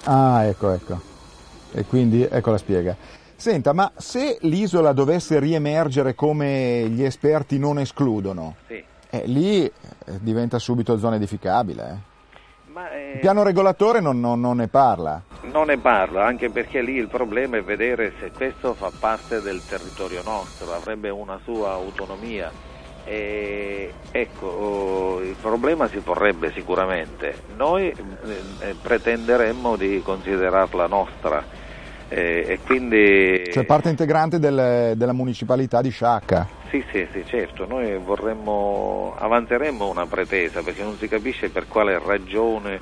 Ah, 0.04 0.44
ecco, 0.44 0.70
ecco. 0.70 1.00
E 1.72 1.84
quindi 1.84 2.22
ecco 2.22 2.50
la 2.52 2.58
spiega. 2.58 2.96
Senta, 3.34 3.72
ma 3.72 3.90
se 3.96 4.38
l'isola 4.42 4.92
dovesse 4.92 5.40
riemergere 5.40 6.14
come 6.14 6.86
gli 6.88 7.02
esperti 7.02 7.58
non 7.58 7.78
escludono, 7.80 8.54
Sì. 8.68 8.82
eh, 9.10 9.22
lì 9.26 9.64
eh, 9.64 9.72
diventa 10.20 10.60
subito 10.60 10.96
zona 10.96 11.16
edificabile. 11.16 11.82
eh. 11.90 12.10
Ma 12.72 12.90
eh, 12.90 13.12
Il 13.14 13.20
piano 13.20 13.42
regolatore 13.42 14.00
non, 14.00 14.18
non- 14.18 14.40
non 14.40 14.56
ne 14.56 14.68
parla. 14.68 15.20
non 15.42 15.66
ne 15.66 15.76
parla, 15.78 16.24
anche 16.24 16.48
perché 16.50 16.80
lì 16.80 16.94
il 16.94 17.08
problema 17.08 17.58
è 17.58 17.62
vedere 17.62 18.14
se 18.18 18.32
questo 18.32 18.74
fa 18.74 18.90
parte 18.98 19.40
del 19.42 19.62
territorio 19.68 20.22
nostro, 20.22 20.72
avrebbe 20.72 21.10
una 21.10 21.38
sua 21.44 21.72
autonomia. 21.72 22.50
E, 23.04 23.92
ecco, 24.10 24.46
oh, 24.46 25.20
il 25.22 25.36
problema 25.40 25.88
si 25.88 25.98
porrebbe 25.98 26.52
sicuramente. 26.52 27.40
Noi 27.56 27.88
eh, 27.88 28.42
eh, 28.60 28.74
pretenderemmo 28.80 29.76
di 29.76 30.00
considerarla 30.02 30.86
nostra 30.86 31.44
e 32.14 32.60
quindi... 32.64 33.50
Cioè 33.50 33.64
parte 33.64 33.88
integrante 33.88 34.38
del- 34.38 34.94
della 34.96 35.12
municipalità 35.12 35.80
di 35.80 35.90
Sciacca. 35.90 36.48
Sì, 36.70 36.82
sì, 36.90 37.06
sì, 37.12 37.24
certo, 37.26 37.66
noi 37.66 37.98
vorremmo, 37.98 39.14
avanzeremmo 39.18 39.88
una 39.88 40.06
pretesa 40.06 40.62
perché 40.62 40.82
non 40.82 40.96
si 40.98 41.06
capisce 41.06 41.50
per 41.50 41.66
quale 41.68 41.98
ragione 41.98 42.80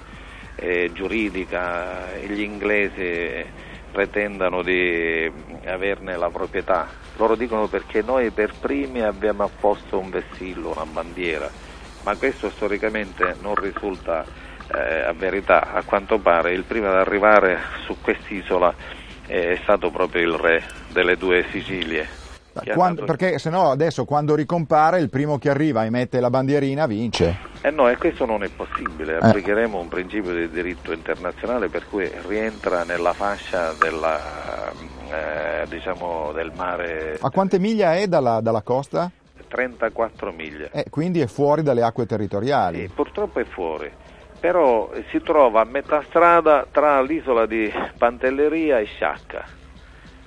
eh, 0.55 0.91
giuridica 0.93 2.17
gli 2.25 2.41
inglesi 2.41 3.45
pretendano 3.91 4.63
di 4.63 5.31
averne 5.65 6.17
la 6.17 6.31
proprietà. 6.31 6.89
Loro 7.17 7.35
dicono 7.35 7.67
perché 7.67 8.03
noi 8.03 8.31
per 8.31 8.55
primi 8.61 9.03
abbiamo 9.03 9.43
apposto 9.43 9.99
un 9.99 10.11
vessillo, 10.11 10.71
una 10.71 10.87
bandiera, 10.87 11.51
ma 12.03 12.17
questo 12.17 12.51
storicamente 12.51 13.35
non 13.41 13.57
risulta 13.57 14.25
eh, 14.73 15.03
a 15.03 15.13
verità. 15.13 15.73
A 15.73 15.83
quanto 15.83 16.19
pare 16.19 16.53
il 16.53 16.65
primo 16.65 16.89
ad 16.89 16.97
arrivare 16.97 17.59
su 17.85 17.97
quest'isola 18.01 18.71
eh, 18.71 19.00
è 19.31 19.59
stato 19.63 19.91
proprio 19.91 20.23
il 20.23 20.35
re 20.35 20.63
delle 20.93 21.17
due 21.17 21.47
Sicilie. 21.51 22.19
Quando- 22.75 23.05
perché 23.05 23.39
se 23.39 23.49
no 23.49 23.71
adesso 23.71 24.05
quando 24.05 24.35
ricompare 24.35 24.99
il 24.99 25.09
primo 25.09 25.39
che 25.39 25.51
arriva 25.51 25.85
e 25.85 25.91
mette 25.91 26.19
la 26.19 26.31
bandierina 26.31 26.85
vince. 26.87 27.39
Eh 27.63 27.71
no, 27.71 27.89
e 27.89 27.97
questo 27.97 28.27
non 28.27 28.43
è 28.43 28.49
possibile, 28.49 29.19
applicheremo 29.19 29.79
un 29.79 29.89
principio 29.89 30.35
di 30.35 30.51
diritto 30.51 30.93
internazionale 30.93 31.69
per 31.69 31.87
cui 31.89 32.11
rientra 32.27 32.83
nella 32.83 33.13
fascia 33.13 33.73
della, 33.75 34.73
eh, 34.73 35.67
diciamo, 35.69 36.33
del 36.33 36.51
mare 36.57 37.19
A 37.21 37.31
quante 37.31 37.61
miglia 37.61 37.95
è 37.95 38.09
dalla, 38.09 38.41
dalla 38.41 38.63
costa? 38.63 39.11
34 39.47 40.33
miglia. 40.33 40.71
Eh, 40.73 40.87
quindi 40.91 41.21
è 41.21 41.27
fuori 41.27 41.63
dalle 41.63 41.83
acque 41.83 42.07
territoriali. 42.07 42.81
Sì, 42.81 42.89
purtroppo 42.89 43.41
è 43.41 43.45
fuori, 43.45 43.91
però 44.41 44.91
si 45.11 45.21
trova 45.21 45.61
a 45.61 45.65
metà 45.65 46.03
strada 46.09 46.67
tra 46.71 47.03
l'isola 47.03 47.47
di 47.47 47.71
Pantelleria 47.99 48.79
e 48.79 48.87
Sciacca. 48.87 49.45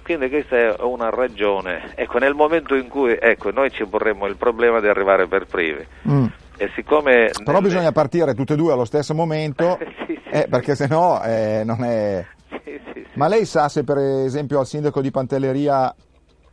Quindi 0.04 0.30
questa 0.30 0.58
è 0.58 0.76
una 0.82 1.10
ragione. 1.10 1.94
Ecco, 1.96 2.20
nel 2.20 2.36
momento 2.36 2.76
in 2.76 2.90
cui 2.90 3.18
ecco, 3.20 3.52
noi 3.52 3.72
ci 3.72 3.86
porremmo 3.86 4.28
il 4.28 4.36
problema 4.36 4.80
di 4.80 4.88
arrivare 4.88 5.28
per 5.28 5.46
privi. 5.46 5.86
Mm. 6.08 6.26
E 6.58 6.70
siccome 6.76 7.32
Però 7.44 7.60
bisogna 7.62 7.92
partire 7.92 8.36
tutte 8.36 8.54
e 8.54 8.56
due 8.56 8.74
allo 8.74 8.86
stesso 8.86 9.16
momento, 9.16 9.80
Sì, 10.06 10.20
sì, 10.24 10.30
eh, 10.30 10.48
perché 10.50 10.76
sennò 10.76 11.22
eh, 11.24 11.64
non 11.66 11.84
è... 11.84 12.26
Sì. 12.64 12.80
Ma 13.14 13.28
lei 13.28 13.46
sa 13.46 13.70
se 13.70 13.84
per 13.84 13.98
esempio 13.98 14.60
al 14.60 14.68
sindaco 14.68 15.02
di 15.02 15.10
Pantelleria 15.10 15.94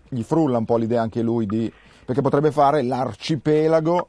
gli 0.08 0.22
frulla 0.22 0.58
un 0.58 0.64
po' 0.64 0.76
l'idea 0.76 1.02
anche 1.02 1.20
lui 1.20 1.46
di... 1.46 1.70
perché 2.04 2.22
potrebbe 2.22 2.50
fare 2.52 2.82
l'arcipelago 2.82 4.08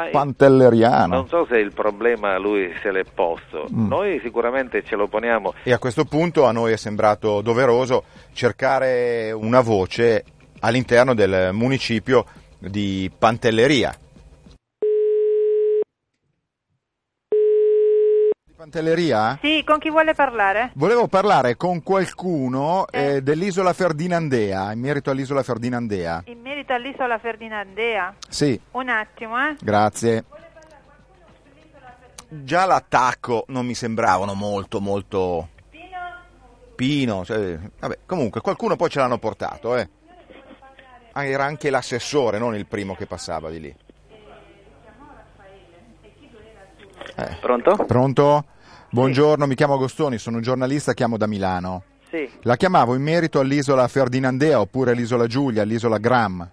Ma 0.00 0.04
io 0.06 0.10
pantelleriano. 0.12 1.14
non 1.14 1.28
so 1.28 1.46
se 1.48 1.58
il 1.58 1.72
problema 1.72 2.38
lui 2.38 2.72
se 2.82 2.90
l'è 2.90 3.04
posto. 3.04 3.66
Mm. 3.72 3.88
Noi 3.88 4.20
sicuramente 4.22 4.82
ce 4.82 4.96
lo 4.96 5.06
poniamo. 5.06 5.54
E 5.62 5.72
a 5.72 5.78
questo 5.78 6.04
punto 6.04 6.46
a 6.46 6.52
noi 6.52 6.72
è 6.72 6.76
sembrato 6.76 7.40
doveroso 7.40 8.04
cercare 8.32 9.32
una 9.32 9.60
voce 9.60 10.24
all'interno 10.60 11.14
del 11.14 11.50
municipio 11.52 12.24
di 12.58 13.10
Pantelleria. 13.16 13.94
Pantelleria? 18.74 19.36
Sì, 19.42 19.64
con 19.66 19.78
chi 19.80 19.90
vuole 19.90 20.14
parlare? 20.14 20.70
Volevo 20.74 21.08
parlare 21.08 21.56
con 21.56 21.82
qualcuno 21.82 22.86
Eh. 22.88 23.16
eh, 23.16 23.22
dell'isola 23.22 23.72
Ferdinandea, 23.72 24.70
in 24.72 24.78
merito 24.78 25.10
all'isola 25.10 25.42
Ferdinandea. 25.42 26.22
In 26.26 26.40
merito 26.40 26.72
all'isola 26.72 27.18
Ferdinandea. 27.18 28.14
Sì, 28.28 28.58
Un 28.70 28.88
attimo, 28.88 29.36
eh. 29.44 29.56
grazie. 29.60 30.24
Già 32.28 32.64
l'attacco 32.64 33.44
non 33.48 33.66
mi 33.66 33.74
sembravano 33.74 34.34
molto, 34.34 34.80
molto... 34.80 35.48
Pino, 36.76 37.24
cioè, 37.26 37.58
vabbè, 37.78 37.98
comunque 38.06 38.40
qualcuno 38.40 38.74
poi 38.76 38.88
ce 38.88 39.00
l'hanno 39.00 39.18
portato, 39.18 39.76
eh. 39.76 39.86
Ah, 41.12 41.24
Era 41.26 41.44
anche 41.44 41.68
l'assessore, 41.68 42.38
non 42.38 42.54
il 42.54 42.64
primo 42.66 42.94
che 42.94 43.04
passava 43.06 43.50
di 43.50 43.60
lì. 43.60 43.76
Eh, 47.16 47.36
Pronto? 47.40 47.76
Pronto? 47.84 48.44
Buongiorno, 48.92 49.46
mi 49.46 49.54
chiamo 49.54 49.74
Agostoni, 49.74 50.18
sono 50.18 50.36
un 50.36 50.42
giornalista, 50.42 50.94
chiamo 50.94 51.16
da 51.16 51.26
Milano. 51.26 51.84
Sì, 52.10 52.28
La 52.42 52.56
chiamavo 52.56 52.96
in 52.96 53.02
merito 53.02 53.38
all'isola 53.38 53.86
Ferdinandea 53.86 54.60
oppure 54.60 54.90
all'isola 54.90 55.26
Giulia, 55.28 55.62
all'isola 55.62 55.98
Gram. 55.98 56.48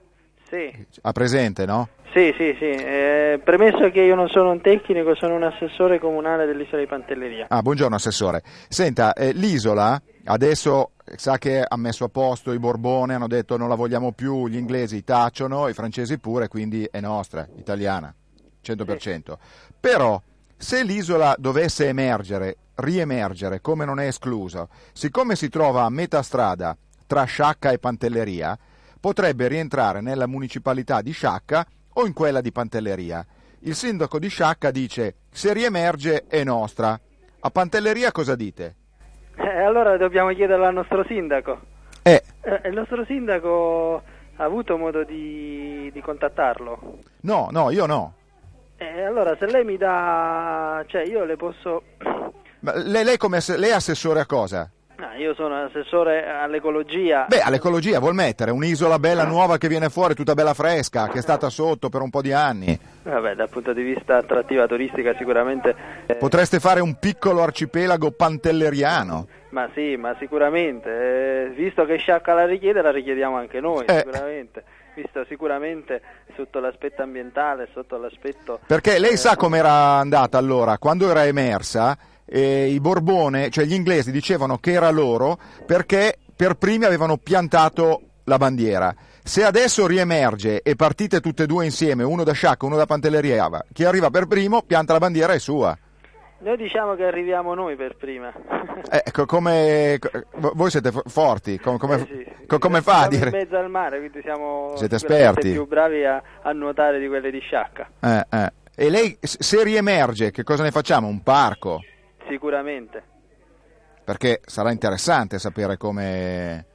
sì, 0.47 0.71
Ha 1.01 1.11
presente, 1.13 1.65
no? 1.65 1.89
sì, 2.13 2.31
sì, 2.37 2.55
sì. 2.59 2.65
Eh, 2.69 3.41
premesso 3.43 3.89
che 3.89 4.01
io 4.01 4.13
non 4.13 4.27
sono 4.29 4.51
un 4.51 4.61
tecnico, 4.61 5.15
sono 5.15 5.33
un 5.35 5.43
assessore 5.43 5.99
comunale 5.99 6.45
dell'isola 6.45 6.81
di 6.81 6.87
Pantelleria. 6.87 7.47
Ah, 7.49 7.61
buongiorno 7.63 7.95
Assessore. 7.95 8.43
Senta, 8.69 9.13
eh, 9.13 9.31
l'isola 9.33 9.99
adesso 10.25 10.91
sa 11.15 11.37
che 11.39 11.63
ha 11.67 11.77
messo 11.77 12.03
a 12.03 12.09
posto 12.09 12.51
i 12.51 12.59
Borbone, 12.59 13.15
hanno 13.15 13.27
detto 13.27 13.57
non 13.57 13.67
la 13.69 13.75
vogliamo 13.75 14.11
più, 14.11 14.47
gli 14.47 14.57
inglesi 14.57 15.03
tacciono, 15.03 15.67
i 15.69 15.73
francesi 15.73 16.19
pure, 16.19 16.47
quindi 16.47 16.87
è 16.91 16.99
nostra, 16.99 17.47
italiana, 17.57 18.13
100%. 18.63 19.37
Però 19.79 20.21
se 20.57 20.83
l'isola 20.83 21.35
dovesse 21.37 21.87
emergere, 21.87 22.57
riemergere, 22.75 23.61
come 23.61 23.85
non 23.85 23.99
è 23.99 24.07
escluso, 24.07 24.69
siccome 24.91 25.35
si 25.35 25.49
trova 25.49 25.83
a 25.83 25.89
metà 25.89 26.21
strada 26.23 26.75
tra 27.05 27.23
Sciacca 27.23 27.71
e 27.71 27.77
Pantelleria, 27.79 28.57
potrebbe 28.99 29.47
rientrare 29.47 30.01
nella 30.01 30.27
municipalità 30.27 31.01
di 31.01 31.11
Sciacca 31.11 31.65
o 31.93 32.05
in 32.05 32.13
quella 32.13 32.41
di 32.41 32.51
Pantelleria. 32.51 33.25
Il 33.59 33.75
sindaco 33.75 34.19
di 34.19 34.27
Sciacca 34.27 34.71
dice 34.71 35.15
se 35.31 35.53
riemerge 35.53 36.25
è 36.27 36.43
nostra. 36.43 36.99
A 37.39 37.49
Pantelleria 37.49 38.11
cosa 38.11 38.35
dite? 38.35 38.75
Eh, 39.35 39.61
allora 39.61 39.95
dobbiamo 39.97 40.33
chiederlo 40.33 40.65
al 40.65 40.73
nostro 40.73 41.05
sindaco. 41.07 41.59
Eh, 42.01 42.23
Eh, 42.41 42.69
il 42.69 42.73
nostro 42.75 43.05
sindaco 43.05 44.01
ha 44.35 44.43
avuto 44.43 44.77
modo 44.77 45.03
di, 45.03 45.89
di 45.93 46.01
contattarlo. 46.01 46.99
no, 47.21 47.47
no, 47.51 47.69
io 47.69 47.85
no. 47.85 48.13
Eh, 48.77 49.03
allora 49.03 49.35
se 49.37 49.45
lei 49.47 49.63
mi 49.63 49.77
dà... 49.77 50.83
cioè 50.87 51.03
io 51.03 51.23
le 51.25 51.35
posso... 51.35 51.83
Ma 52.59 52.73
lei, 52.75 53.03
lei 53.03 53.17
come 53.17 53.37
ass- 53.37 53.55
lei 53.55 53.69
è 53.69 53.73
assessore 53.73 54.19
a 54.19 54.25
cosa? 54.25 54.69
Ah, 54.99 55.15
io 55.15 55.35
sono 55.35 55.63
assessore 55.63 56.27
all'ecologia. 56.27 57.25
Beh, 57.29 57.41
all'ecologia 57.41 57.99
vuol 57.99 58.15
mettere 58.15 58.49
un'isola 58.49 58.97
bella 58.97 59.25
nuova 59.25 59.57
che 59.59 59.67
viene 59.67 59.89
fuori, 59.89 60.15
tutta 60.15 60.33
bella 60.33 60.55
fresca, 60.55 61.07
che 61.07 61.19
è 61.19 61.21
stata 61.21 61.49
sotto 61.51 61.89
per 61.89 62.01
un 62.01 62.09
po' 62.09 62.23
di 62.23 62.33
anni. 62.33 62.77
Vabbè, 63.03 63.35
dal 63.35 63.47
punto 63.47 63.73
di 63.73 63.83
vista 63.83 64.17
attrattiva 64.17 64.65
turistica 64.65 65.13
sicuramente... 65.15 65.75
eh, 66.07 66.15
Potreste 66.15 66.59
fare 66.59 66.79
un 66.79 66.97
piccolo 66.97 67.43
arcipelago 67.43 68.09
pantelleriano. 68.09 69.27
Ma 69.49 69.69
sì, 69.75 69.95
ma 69.97 70.15
sicuramente, 70.17 70.89
eh, 70.89 71.49
visto 71.55 71.85
che 71.85 71.97
Sciacca 71.97 72.33
la 72.33 72.45
richiede, 72.47 72.81
la 72.81 72.91
richiediamo 72.91 73.35
anche 73.37 73.59
noi, 73.59 73.85
Eh. 73.85 73.97
sicuramente. 73.99 74.63
Visto 74.97 75.23
sicuramente 75.29 76.01
sotto 76.35 76.59
l'aspetto 76.59 77.03
ambientale, 77.03 77.69
sotto 77.71 77.97
l'aspetto... 77.97 78.61
Perché 78.65 78.97
lei 78.97 79.11
eh, 79.11 79.17
sa 79.17 79.35
com'era 79.35 79.71
andata 79.99 80.39
allora, 80.39 80.79
quando 80.79 81.07
era 81.07 81.23
emersa, 81.23 81.95
eh, 82.25 82.65
i 82.65 82.79
Borbone, 82.79 83.51
cioè 83.51 83.65
gli 83.65 83.75
inglesi 83.75 84.09
dicevano 84.11 84.57
che 84.57 84.71
era 84.71 84.89
loro 84.89 85.37
perché 85.67 86.17
per 86.35 86.55
primi 86.55 86.85
avevano 86.85 87.17
piantato 87.17 88.01
la 88.23 88.37
bandiera. 88.37 88.91
Se 89.23 89.43
adesso 89.43 89.85
riemerge 89.85 90.63
e 90.63 90.75
partite 90.75 91.19
tutte 91.19 91.43
e 91.43 91.45
due 91.45 91.65
insieme, 91.65 92.01
uno 92.01 92.23
da 92.23 92.31
Sciacca, 92.31 92.65
uno 92.65 92.75
da 92.75 92.87
Pantelleria, 92.87 93.47
chi 93.71 93.83
arriva 93.83 94.09
per 94.09 94.25
primo 94.25 94.63
pianta 94.63 94.93
la 94.93 94.99
bandiera 94.99 95.33
è 95.33 95.37
sua. 95.37 95.77
Noi 96.39 96.57
diciamo 96.57 96.95
che 96.95 97.03
arriviamo 97.03 97.53
noi 97.53 97.75
per 97.75 97.97
prima. 97.97 98.33
Eh, 98.89 99.11
co- 99.11 99.25
come, 99.25 99.97
co- 99.99 100.51
voi 100.53 100.69
siete 100.71 100.91
fo- 100.91 101.03
forti, 101.05 101.59
com- 101.59 101.77
come, 101.77 101.95
Eh 101.95 102.05
sì. 102.05 102.26
Co- 102.47 102.57
come 102.59 102.81
fa 102.81 103.03
a 103.03 103.07
dire? 103.07 103.29
in 103.29 103.35
mezzo 103.35 103.57
al 103.57 103.69
mare, 103.69 103.99
quindi 103.99 104.21
siamo 104.21 104.73
Siete 104.75 104.95
esperti. 104.95 105.51
più 105.51 105.67
bravi 105.67 106.03
a, 106.05 106.21
a 106.41 106.51
nuotare 106.53 106.99
di 106.99 107.07
quelli 107.07 107.29
di 107.29 107.39
Sciacca. 107.39 107.89
Eh, 107.99 108.25
eh. 108.29 108.51
E 108.75 108.89
lei, 108.89 109.17
se 109.21 109.63
riemerge, 109.63 110.31
che 110.31 110.43
cosa 110.43 110.63
ne 110.63 110.71
facciamo? 110.71 111.07
Un 111.07 111.21
parco? 111.23 111.81
Sicuramente. 112.27 113.03
Perché 114.03 114.41
sarà 114.45 114.71
interessante 114.71 115.39
sapere 115.39 115.77
come... 115.77 116.65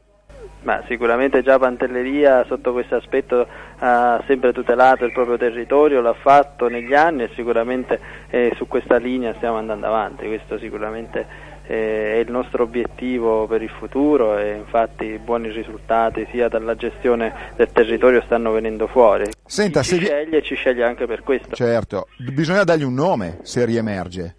Ma 0.62 0.82
sicuramente 0.86 1.42
già 1.42 1.58
Pantelleria 1.58 2.44
sotto 2.44 2.72
questo 2.72 2.94
aspetto 2.94 3.46
ha 3.78 4.22
sempre 4.26 4.52
tutelato 4.52 5.04
il 5.04 5.12
proprio 5.12 5.36
territorio, 5.36 6.00
l'ha 6.00 6.14
fatto 6.14 6.68
negli 6.68 6.94
anni 6.94 7.24
e 7.24 7.30
sicuramente 7.34 7.98
eh, 8.30 8.52
su 8.56 8.68
questa 8.68 8.96
linea 8.96 9.34
stiamo 9.34 9.56
andando 9.56 9.86
avanti, 9.86 10.26
questo 10.26 10.58
sicuramente 10.58 11.26
è 11.64 12.22
il 12.24 12.30
nostro 12.30 12.64
obiettivo 12.64 13.46
per 13.46 13.62
il 13.62 13.70
futuro 13.70 14.36
e 14.36 14.56
infatti 14.56 15.18
buoni 15.22 15.50
risultati 15.50 16.26
sia 16.30 16.48
dalla 16.48 16.74
gestione 16.74 17.52
del 17.56 17.70
territorio 17.72 18.20
stanno 18.22 18.50
venendo 18.52 18.86
fuori. 18.88 19.24
Senta, 19.46 19.80
Chi 19.80 19.86
se 19.88 19.94
ci 19.94 20.00
vi- 20.00 20.06
sceglie 20.06 20.42
ci 20.42 20.54
sceglie 20.54 20.84
anche 20.84 21.06
per 21.06 21.22
questo. 21.22 21.54
Certo, 21.54 22.08
bisogna 22.18 22.64
dargli 22.64 22.82
un 22.82 22.94
nome 22.94 23.38
se 23.42 23.64
riemerge. 23.64 24.36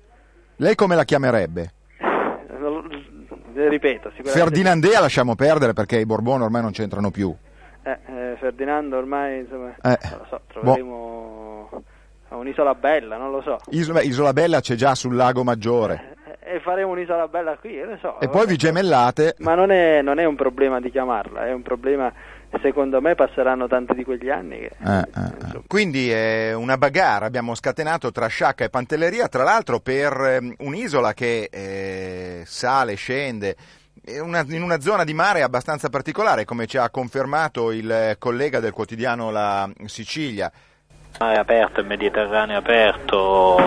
Lei 0.57 0.75
come 0.75 0.95
la 0.95 1.03
chiamerebbe? 1.05 1.71
Non- 2.59 2.87
ripeto, 3.55 4.09
sicuramente 4.15 4.39
Ferdinandea 4.39 4.99
lasciamo 4.99 5.35
perdere 5.35 5.73
perché 5.73 5.97
i 5.99 6.05
Borbone 6.05 6.43
ormai 6.43 6.61
non 6.61 6.71
c'entrano 6.71 7.11
più. 7.11 7.33
Eh, 7.83 7.91
eh, 8.07 8.35
Ferdinando 8.39 8.97
ormai 8.97 9.39
insomma, 9.39 9.75
Eh, 9.81 9.97
non 10.09 10.19
lo 10.19 10.25
so, 10.29 10.39
boh. 10.39 10.53
troveremo 10.61 11.69
un'isola 12.29 12.73
bella, 12.75 13.17
non 13.17 13.29
lo 13.31 13.41
so. 13.41 13.59
Isola, 13.69 14.01
Isola 14.01 14.33
Bella 14.33 14.59
c'è 14.61 14.75
già 14.75 14.95
sul 14.95 15.15
lago 15.15 15.43
Maggiore. 15.43 16.15
E 16.45 16.59
faremo 16.59 16.91
un'isola 16.91 17.27
bella 17.27 17.55
qui, 17.57 17.79
eh, 17.79 17.85
lo 17.85 17.97
so. 18.01 18.19
E 18.19 18.27
poi 18.27 18.45
vi 18.45 18.57
gemellate. 18.57 19.35
Ma 19.39 19.55
non 19.55 19.71
è, 19.71 20.01
non 20.01 20.19
è 20.19 20.25
un 20.25 20.35
problema 20.35 20.79
di 20.81 20.91
chiamarla, 20.91 21.47
è 21.47 21.53
un 21.53 21.61
problema, 21.61 22.11
secondo 22.61 22.99
me 23.01 23.15
passeranno 23.15 23.67
tanti 23.67 23.93
di 23.93 24.03
quegli 24.03 24.29
anni 24.29 24.59
che... 24.59 24.71
Eh, 24.83 24.97
eh, 24.97 25.57
eh. 25.57 25.61
Quindi 25.67 26.11
è 26.11 26.53
una 26.53 26.77
bagarre 26.77 27.25
abbiamo 27.25 27.55
scatenato 27.55 28.11
tra 28.11 28.27
Sciacca 28.27 28.65
e 28.65 28.69
Pantelleria, 28.69 29.29
tra 29.29 29.43
l'altro 29.43 29.79
per 29.79 30.13
ehm, 30.13 30.55
un'isola 30.59 31.13
che 31.13 31.47
eh, 31.49 32.43
sale, 32.45 32.95
scende, 32.95 33.55
una- 34.21 34.45
in 34.49 34.61
una 34.61 34.81
zona 34.81 35.05
di 35.05 35.13
mare 35.13 35.43
abbastanza 35.43 35.87
particolare, 35.89 36.43
come 36.43 36.65
ci 36.65 36.77
ha 36.77 36.89
confermato 36.89 37.71
il 37.71 37.89
eh, 37.89 38.15
collega 38.19 38.59
del 38.59 38.71
quotidiano 38.73 39.31
La 39.31 39.69
Sicilia. 39.85 40.51
Mare 41.19 41.37
aperto, 41.37 41.79
il 41.79 41.85
Mediterraneo 41.85 42.57
aperto, 42.57 43.57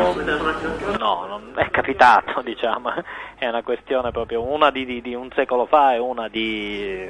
no, 0.99 1.27
non 1.27 1.53
è 1.55 1.71
capitato, 1.71 2.43
diciamo, 2.45 2.93
è 3.37 3.47
una 3.47 3.63
questione 3.63 4.11
proprio 4.11 4.43
una 4.43 4.71
di, 4.71 4.85
di- 4.85 5.01
di 5.01 5.15
un 5.15 5.31
secolo 5.35 5.67
fa 5.67 5.95
e 5.95 5.99
una 5.99 6.29
di 6.29 7.09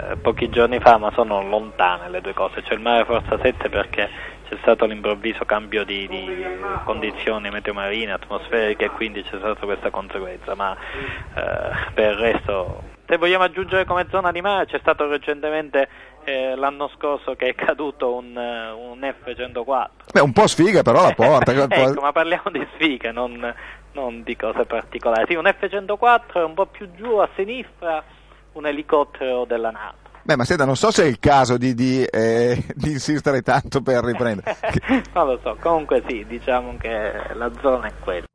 eh, 0.00 0.16
pochi 0.20 0.48
giorni 0.48 0.80
fa, 0.80 0.96
ma 0.96 1.10
sono 1.12 1.42
lontane 1.42 2.08
le 2.08 2.20
due 2.20 2.32
cose, 2.32 2.62
c'è 2.62 2.72
il 2.74 2.80
mare 2.80 3.04
Forza 3.04 3.38
7 3.38 3.68
perché 3.68 4.08
c'è 4.48 4.56
stato 4.62 4.86
l'improvviso 4.86 5.44
cambio 5.44 5.84
di, 5.84 6.08
di 6.08 6.46
condizioni 6.84 7.50
meteomarine, 7.50 8.12
atmosferiche 8.12 8.86
e 8.86 8.90
quindi 8.90 9.22
c'è 9.22 9.36
stata 9.36 9.66
questa 9.66 9.90
conseguenza, 9.90 10.54
ma 10.54 10.74
eh, 11.34 11.92
per 11.92 12.12
il 12.12 12.18
resto 12.18 12.96
se 13.08 13.16
vogliamo 13.16 13.44
aggiungere 13.44 13.86
come 13.86 14.06
zona 14.10 14.30
di 14.32 14.42
mare 14.42 14.66
c'è 14.66 14.78
stato 14.80 15.08
recentemente 15.08 15.88
eh, 16.28 16.54
l'anno 16.54 16.90
scorso 16.96 17.34
che 17.34 17.48
è 17.48 17.54
caduto 17.54 18.14
un, 18.14 18.36
eh, 18.36 18.70
un 18.70 19.00
F-104. 19.00 19.88
Beh, 20.12 20.20
un 20.20 20.32
po' 20.32 20.46
sfiga 20.46 20.82
però 20.82 21.02
la 21.02 21.14
porta. 21.14 21.52
ecco, 21.68 22.00
ma 22.00 22.12
parliamo 22.12 22.50
di 22.50 22.66
sfighe, 22.74 23.10
non, 23.12 23.54
non 23.92 24.22
di 24.22 24.36
cose 24.36 24.64
particolari. 24.64 25.26
Sì, 25.28 25.34
un 25.34 25.44
F-104 25.44 26.44
un 26.44 26.54
po' 26.54 26.66
più 26.66 26.90
giù 26.94 27.16
a 27.16 27.28
sinistra, 27.34 28.02
un 28.52 28.66
elicottero 28.66 29.44
della 29.44 29.70
NATO. 29.70 30.06
Beh, 30.22 30.36
ma 30.36 30.44
senta, 30.44 30.66
non 30.66 30.76
so 30.76 30.90
se 30.90 31.04
è 31.04 31.06
il 31.06 31.18
caso 31.18 31.56
di, 31.56 31.74
di, 31.74 32.04
eh, 32.04 32.62
di 32.74 32.90
insistere 32.90 33.40
tanto 33.40 33.80
per 33.80 34.04
riprendere. 34.04 34.56
non 35.14 35.26
lo 35.26 35.38
so, 35.42 35.56
comunque 35.58 36.02
sì, 36.06 36.24
diciamo 36.26 36.76
che 36.78 37.12
la 37.32 37.50
zona 37.60 37.86
è 37.86 37.92
quella. 37.98 38.26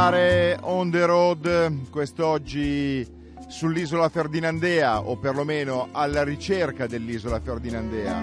Popolare 0.00 0.56
on 0.62 0.90
the 0.90 1.04
road, 1.04 1.90
quest'oggi 1.90 3.06
sull'isola 3.48 4.08
Ferdinandea 4.08 5.02
o 5.02 5.18
perlomeno 5.18 5.88
alla 5.92 6.24
ricerca 6.24 6.86
dell'isola 6.86 7.38
Ferdinandea. 7.38 8.18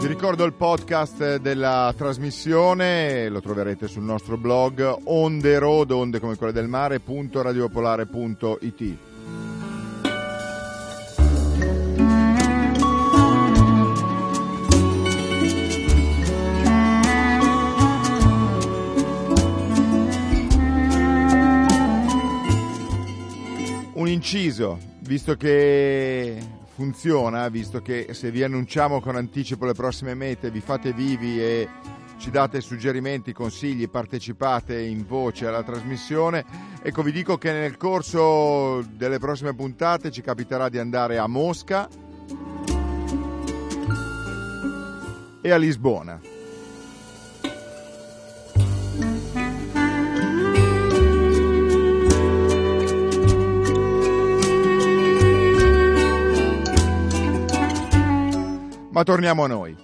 Vi 0.00 0.06
ricordo 0.08 0.44
il 0.44 0.54
podcast 0.54 1.36
della 1.36 1.94
trasmissione, 1.96 3.28
lo 3.28 3.40
troverete 3.40 3.86
sul 3.86 4.02
nostro 4.02 4.36
blog 4.36 4.98
on 5.04 5.38
the 5.38 5.58
road, 5.58 5.92
onde 5.92 6.18
come 6.18 6.34
quelle 6.34 6.52
del 6.52 6.66
mare, 6.66 6.98
punto 6.98 7.40
radiopopolare.it. 7.40 9.09
inciso, 24.10 24.78
visto 25.00 25.36
che 25.36 26.38
funziona, 26.74 27.48
visto 27.48 27.80
che 27.80 28.08
se 28.12 28.30
vi 28.30 28.42
annunciamo 28.42 29.00
con 29.00 29.16
anticipo 29.16 29.66
le 29.66 29.74
prossime 29.74 30.14
mete, 30.14 30.50
vi 30.50 30.60
fate 30.60 30.92
vivi 30.92 31.40
e 31.40 31.68
ci 32.18 32.30
date 32.30 32.60
suggerimenti, 32.60 33.32
consigli, 33.32 33.88
partecipate 33.88 34.80
in 34.80 35.06
voce 35.06 35.46
alla 35.46 35.62
trasmissione, 35.62 36.44
ecco 36.82 37.02
vi 37.02 37.12
dico 37.12 37.38
che 37.38 37.52
nel 37.52 37.76
corso 37.76 38.82
delle 38.82 39.18
prossime 39.18 39.54
puntate 39.54 40.10
ci 40.10 40.20
capiterà 40.20 40.68
di 40.68 40.78
andare 40.78 41.18
a 41.18 41.26
Mosca 41.26 41.88
e 45.40 45.50
a 45.50 45.56
Lisbona. 45.56 46.39
Ma 58.90 59.04
torniamo 59.04 59.44
a 59.44 59.46
noi. 59.46 59.76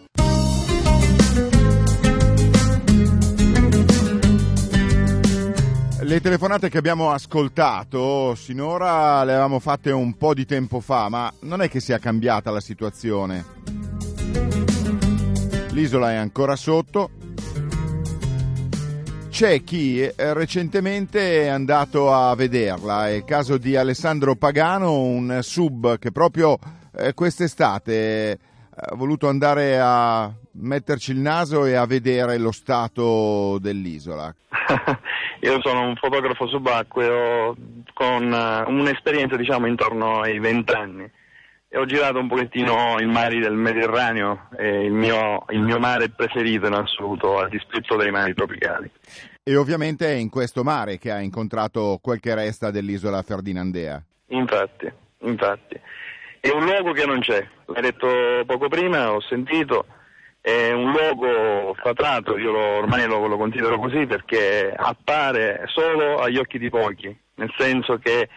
Le 6.00 6.20
telefonate 6.20 6.68
che 6.68 6.78
abbiamo 6.78 7.10
ascoltato 7.10 8.36
sinora 8.36 9.24
le 9.24 9.32
avevamo 9.32 9.58
fatte 9.58 9.90
un 9.90 10.16
po' 10.16 10.34
di 10.34 10.46
tempo 10.46 10.78
fa, 10.78 11.08
ma 11.08 11.32
non 11.40 11.62
è 11.62 11.68
che 11.68 11.80
sia 11.80 11.98
cambiata 11.98 12.50
la 12.50 12.60
situazione. 12.60 13.44
L'isola 15.70 16.12
è 16.12 16.14
ancora 16.14 16.54
sotto. 16.54 17.10
C'è 19.28 19.62
chi 19.64 20.00
eh, 20.00 20.14
recentemente 20.32 21.42
è 21.42 21.48
andato 21.48 22.12
a 22.12 22.34
vederla, 22.34 23.08
è 23.08 23.12
il 23.12 23.24
caso 23.24 23.58
di 23.58 23.76
Alessandro 23.76 24.36
Pagano, 24.36 25.00
un 25.00 25.40
sub 25.42 25.98
che 25.98 26.12
proprio 26.12 26.56
eh, 26.96 27.14
quest'estate 27.14 28.38
voluto 28.94 29.28
andare 29.28 29.78
a 29.80 30.30
metterci 30.52 31.12
il 31.12 31.18
naso 31.18 31.64
e 31.64 31.74
a 31.74 31.86
vedere 31.86 32.38
lo 32.38 32.52
stato 32.52 33.58
dell'isola. 33.58 34.34
Io 35.40 35.60
sono 35.62 35.86
un 35.86 35.96
fotografo 35.96 36.46
subacqueo 36.46 37.56
con 37.92 38.32
uh, 38.32 38.70
un'esperienza 38.70 39.36
diciamo 39.36 39.66
intorno 39.66 40.20
ai 40.20 40.38
vent'anni 40.38 41.10
e 41.68 41.78
ho 41.78 41.84
girato 41.84 42.18
un 42.18 42.28
pochettino 42.28 42.96
i 43.00 43.06
mari 43.06 43.40
del 43.40 43.54
Mediterraneo, 43.54 44.48
è 44.56 44.64
il 44.64 44.92
mio, 44.92 45.44
il 45.50 45.60
mio 45.60 45.78
mare 45.78 46.08
preferito 46.10 46.66
in 46.66 46.74
assoluto 46.74 47.38
a 47.38 47.48
dispetto 47.48 47.96
dei 47.96 48.10
mari 48.10 48.34
tropicali. 48.34 48.90
E 49.42 49.56
ovviamente 49.56 50.06
è 50.06 50.14
in 50.14 50.30
questo 50.30 50.62
mare 50.62 50.98
che 50.98 51.10
ha 51.10 51.20
incontrato 51.20 51.98
quel 52.00 52.20
che 52.20 52.34
resta 52.34 52.70
dell'isola 52.70 53.22
Ferdinandea. 53.22 54.02
Infatti, 54.28 54.90
infatti. 55.20 55.80
È 56.46 56.52
un 56.52 56.64
luogo 56.64 56.92
che 56.92 57.04
non 57.04 57.18
c'è, 57.18 57.44
l'hai 57.66 57.82
detto 57.82 58.06
poco 58.46 58.68
prima, 58.68 59.12
ho 59.12 59.20
sentito, 59.20 59.86
è 60.40 60.70
un 60.70 60.92
luogo 60.92 61.74
fatato, 61.74 62.38
io 62.38 62.52
lo, 62.52 62.60
ormai 62.76 63.04
lo, 63.08 63.26
lo, 63.26 63.36
considero 63.36 63.80
così 63.80 64.06
perché 64.06 64.72
appare 64.72 65.64
solo 65.66 66.18
agli 66.18 66.36
occhi 66.36 66.60
di 66.60 66.70
pochi, 66.70 67.12
nel 67.34 67.52
senso 67.58 67.98
che 67.98 68.28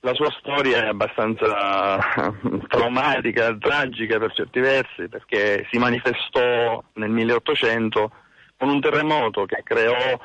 la 0.00 0.12
sua 0.12 0.30
storia 0.38 0.84
è 0.84 0.88
abbastanza 0.88 1.98
traumatica, 2.68 3.56
tragica 3.58 4.18
per 4.18 4.34
certi 4.34 4.60
versi, 4.60 5.08
perché 5.08 5.66
si 5.70 5.78
manifestò 5.78 6.84
nel 6.96 7.08
1800 7.08 8.10
con 8.58 8.68
un 8.68 8.80
terremoto 8.82 9.46
che 9.46 9.62
creò 9.64 10.20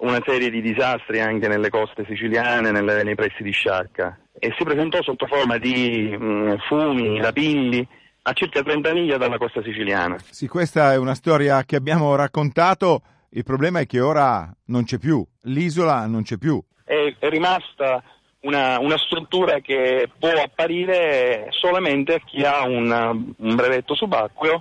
una 0.00 0.20
serie 0.24 0.50
di 0.50 0.60
disastri 0.60 1.20
anche 1.20 1.48
nelle 1.48 1.70
coste 1.70 2.04
siciliane, 2.06 2.70
nelle, 2.70 3.02
nei 3.02 3.14
pressi 3.14 3.42
di 3.42 3.52
Sciarca 3.52 4.18
e 4.38 4.54
si 4.56 4.64
presentò 4.64 5.02
sotto 5.02 5.26
forma 5.26 5.58
di 5.58 6.16
mh, 6.18 6.58
fumi, 6.68 7.18
lapilli 7.18 7.86
a 8.22 8.32
circa 8.32 8.62
30 8.62 8.92
miglia 8.92 9.16
dalla 9.18 9.38
costa 9.38 9.62
siciliana. 9.62 10.16
Sì, 10.30 10.46
questa 10.46 10.92
è 10.92 10.96
una 10.96 11.14
storia 11.14 11.64
che 11.64 11.76
abbiamo 11.76 12.14
raccontato, 12.14 13.02
il 13.30 13.44
problema 13.44 13.80
è 13.80 13.86
che 13.86 14.00
ora 14.00 14.50
non 14.66 14.84
c'è 14.84 14.98
più, 14.98 15.24
l'isola 15.42 16.06
non 16.06 16.22
c'è 16.22 16.38
più. 16.38 16.62
È, 16.84 17.14
è 17.18 17.28
rimasta 17.28 18.02
una, 18.40 18.78
una, 18.78 18.96
struttura 18.96 19.60
che 19.60 20.08
può 20.18 20.30
apparire 20.30 21.48
solamente 21.50 22.14
a 22.14 22.20
chi 22.24 22.42
ha 22.42 22.64
un, 22.64 23.34
un 23.36 23.54
brevetto 23.54 23.94
subacqueo 23.94 24.60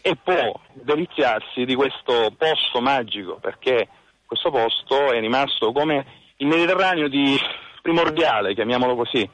e 0.00 0.16
può 0.22 0.60
deliziarsi 0.72 1.64
di 1.64 1.74
questo 1.74 2.32
posto 2.36 2.80
magico 2.80 3.38
perché 3.40 3.88
questo 4.26 4.50
posto 4.50 5.12
è 5.12 5.20
rimasto 5.20 5.72
come 5.72 6.04
il 6.38 6.46
Mediterraneo 6.48 7.08
di 7.08 7.36
primordiale, 7.80 8.54
chiamiamolo 8.54 8.96
così. 8.96 9.30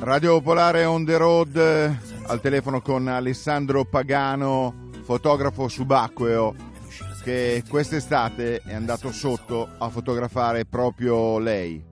Radio 0.00 0.38
Popolare 0.38 0.84
on 0.84 1.04
the 1.04 1.16
road 1.16 1.56
al 2.26 2.40
telefono 2.40 2.80
con 2.80 3.06
Alessandro 3.06 3.84
Pagano, 3.84 4.90
fotografo 5.02 5.68
subacqueo 5.68 6.68
che 7.22 7.62
quest'estate 7.68 8.62
è 8.64 8.74
andato 8.74 9.12
sotto 9.12 9.68
a 9.78 9.88
fotografare 9.88 10.64
proprio 10.64 11.38
lei, 11.38 11.82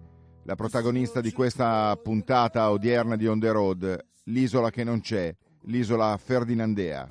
la 0.45 0.55
protagonista 0.55 1.21
di 1.21 1.33
questa 1.33 1.99
puntata 2.03 2.71
odierna 2.71 3.17
di 3.17 3.27
On 3.27 3.39
the 3.39 3.51
Road, 3.51 4.07
l'isola 4.25 4.71
che 4.71 4.85
non 4.85 5.01
c'è, 5.01 5.35
l'isola 5.65 6.17
Ferdinandea. 6.17 7.09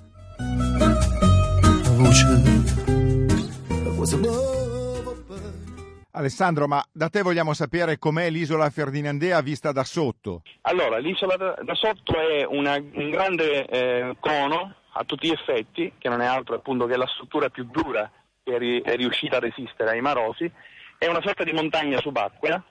Alessandro, 6.12 6.68
ma 6.68 6.84
da 6.92 7.10
te 7.10 7.22
vogliamo 7.22 7.54
sapere 7.54 8.00
com'è 8.00 8.30
l'isola 8.30 8.70
Ferdinandea 8.70 9.40
vista 9.42 9.72
da 9.72 9.84
sotto? 9.84 10.42
Allora, 10.62 10.98
l'isola 10.98 11.36
da, 11.36 11.76
sotto 11.76 12.14
è 12.20 12.44
una, 12.44 12.76
un 12.76 13.10
grande 13.12 13.66
eh, 13.68 14.16
cono 14.20 14.76
a 14.98 15.04
tutti 15.04 15.28
gli 15.28 15.32
effetti, 15.32 15.94
che 15.98 16.10
non 16.10 16.22
è 16.22 16.26
altro 16.26 16.56
appunto 16.56 16.86
che 16.86 16.98
la 16.98 17.08
struttura 17.08 17.50
più 17.50 17.66
dura 17.66 18.10
che 18.44 18.56
è, 18.56 18.58
ri- 18.58 18.82
è 18.82 18.96
riuscita 18.96 19.38
a 19.38 19.40
resistere 19.40 19.92
ai 19.92 20.02
marosi, 20.02 20.50
è 20.98 21.06
una 21.08 21.22
sorta 21.22 21.44
di 21.44 21.54
montagna 21.54 22.00
subacquea 22.00 22.64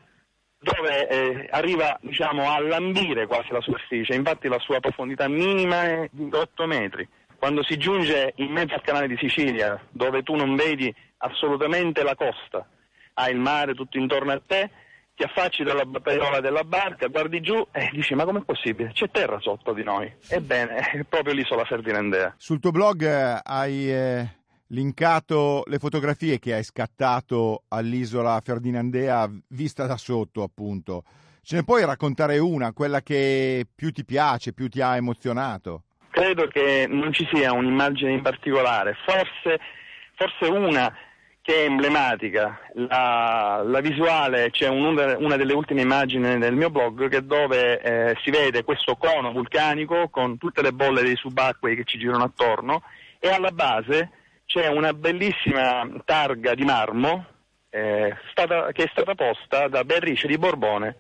dove 0.59 1.09
eh, 1.09 1.49
arriva 1.51 1.97
diciamo, 2.01 2.51
a 2.51 2.61
lambire 2.61 3.27
quasi 3.27 3.53
la 3.53 3.61
superficie, 3.61 4.15
infatti 4.15 4.49
la 4.49 4.59
sua 4.59 4.81
profondità 4.81 5.29
minima 5.29 5.85
è 5.85 6.09
di 6.11 6.29
8 6.33 6.67
metri. 6.67 7.07
Quando 7.39 7.63
si 7.63 7.77
giunge 7.77 8.33
in 8.37 8.51
mezzo 8.51 8.75
al 8.75 8.83
canale 8.83 9.07
di 9.07 9.17
Sicilia, 9.19 9.79
dove 9.91 10.23
tu 10.23 10.35
non 10.35 10.57
vedi 10.57 10.93
assolutamente 11.19 12.03
la 12.03 12.15
costa, 12.15 12.67
hai 13.15 13.33
il 13.33 13.39
mare 13.39 13.75
tutto 13.75 13.99
intorno 13.99 14.33
a 14.33 14.41
te, 14.45 14.71
ti 15.17 15.23
affacci 15.23 15.63
dalla 15.63 15.87
paiola 16.03 16.41
della 16.41 16.63
barca, 16.63 17.07
guardi 17.07 17.41
giù 17.41 17.67
e 17.73 17.89
dici 17.91 18.15
ma 18.15 18.25
com'è 18.25 18.43
possibile? 18.43 18.93
C'è 18.93 19.11
terra 19.11 19.41
sotto 19.41 19.73
di 19.73 19.83
noi. 19.83 20.13
Ebbene, 20.29 20.77
è 20.93 21.05
proprio 21.05 21.33
l'isola 21.33 21.65
Ferdinandea. 21.65 22.35
Sul 22.37 22.61
tuo 22.61 22.71
blog 22.71 23.03
eh, 23.03 23.41
hai 23.43 23.91
eh, 23.91 24.29
linkato 24.69 25.63
le 25.67 25.79
fotografie 25.79 26.39
che 26.39 26.53
hai 26.53 26.63
scattato 26.63 27.63
all'isola 27.69 28.39
Ferdinandea 28.45 29.27
vista 29.49 29.87
da 29.87 29.97
sotto, 29.97 30.43
appunto. 30.43 31.05
Ce 31.41 31.57
ne 31.57 31.65
puoi 31.65 31.87
raccontare 31.87 32.37
una, 32.37 32.75
quella 32.75 33.01
che 33.01 33.67
più 33.75 33.93
ti 33.93 34.05
piace, 34.05 34.53
più 34.53 34.69
ti 34.69 34.83
ha 34.83 34.97
emozionato? 34.97 35.85
Credo 36.11 36.47
che 36.49 36.87
non 36.89 37.13
ci 37.15 37.27
sia 37.33 37.53
un'immagine 37.55 38.13
in 38.13 38.21
particolare, 38.21 38.97
forse, 39.07 39.61
forse 40.15 40.47
una 40.47 40.93
che 41.47 41.63
è 41.63 41.67
emblematica, 41.67 42.59
la, 42.73 43.63
la 43.65 43.81
visuale, 43.81 44.51
c'è 44.51 44.67
un, 44.67 44.97
una 45.21 45.37
delle 45.37 45.53
ultime 45.53 45.83
immagini 45.83 46.39
del 46.39 46.57
mio 46.57 46.71
blog 46.71 47.09
che 47.09 47.25
dove 47.25 47.81
eh, 47.81 48.17
si 48.25 48.33
vede 48.33 48.65
questo 48.65 48.97
cono 48.97 49.31
vulcanico 49.31 50.09
con 50.09 50.39
tutte 50.39 50.61
le 50.61 50.73
bolle 50.73 51.03
dei 51.03 51.15
subacquei 51.15 51.77
che 51.77 51.85
ci 51.85 51.99
girano 51.99 52.25
attorno 52.25 52.83
e 53.21 53.29
alla 53.29 53.53
base 53.53 54.11
c'è 54.45 54.67
una 54.67 54.93
bellissima 54.93 55.89
targa 56.05 56.53
di 56.55 56.65
marmo 56.65 57.27
eh, 57.71 58.13
stata, 58.33 58.73
che 58.73 58.83
è 58.83 58.89
stata 58.91 59.15
posta 59.15 59.69
da 59.69 59.85
Beatrice 59.85 60.27
di 60.27 60.39
Borbone 60.39 60.97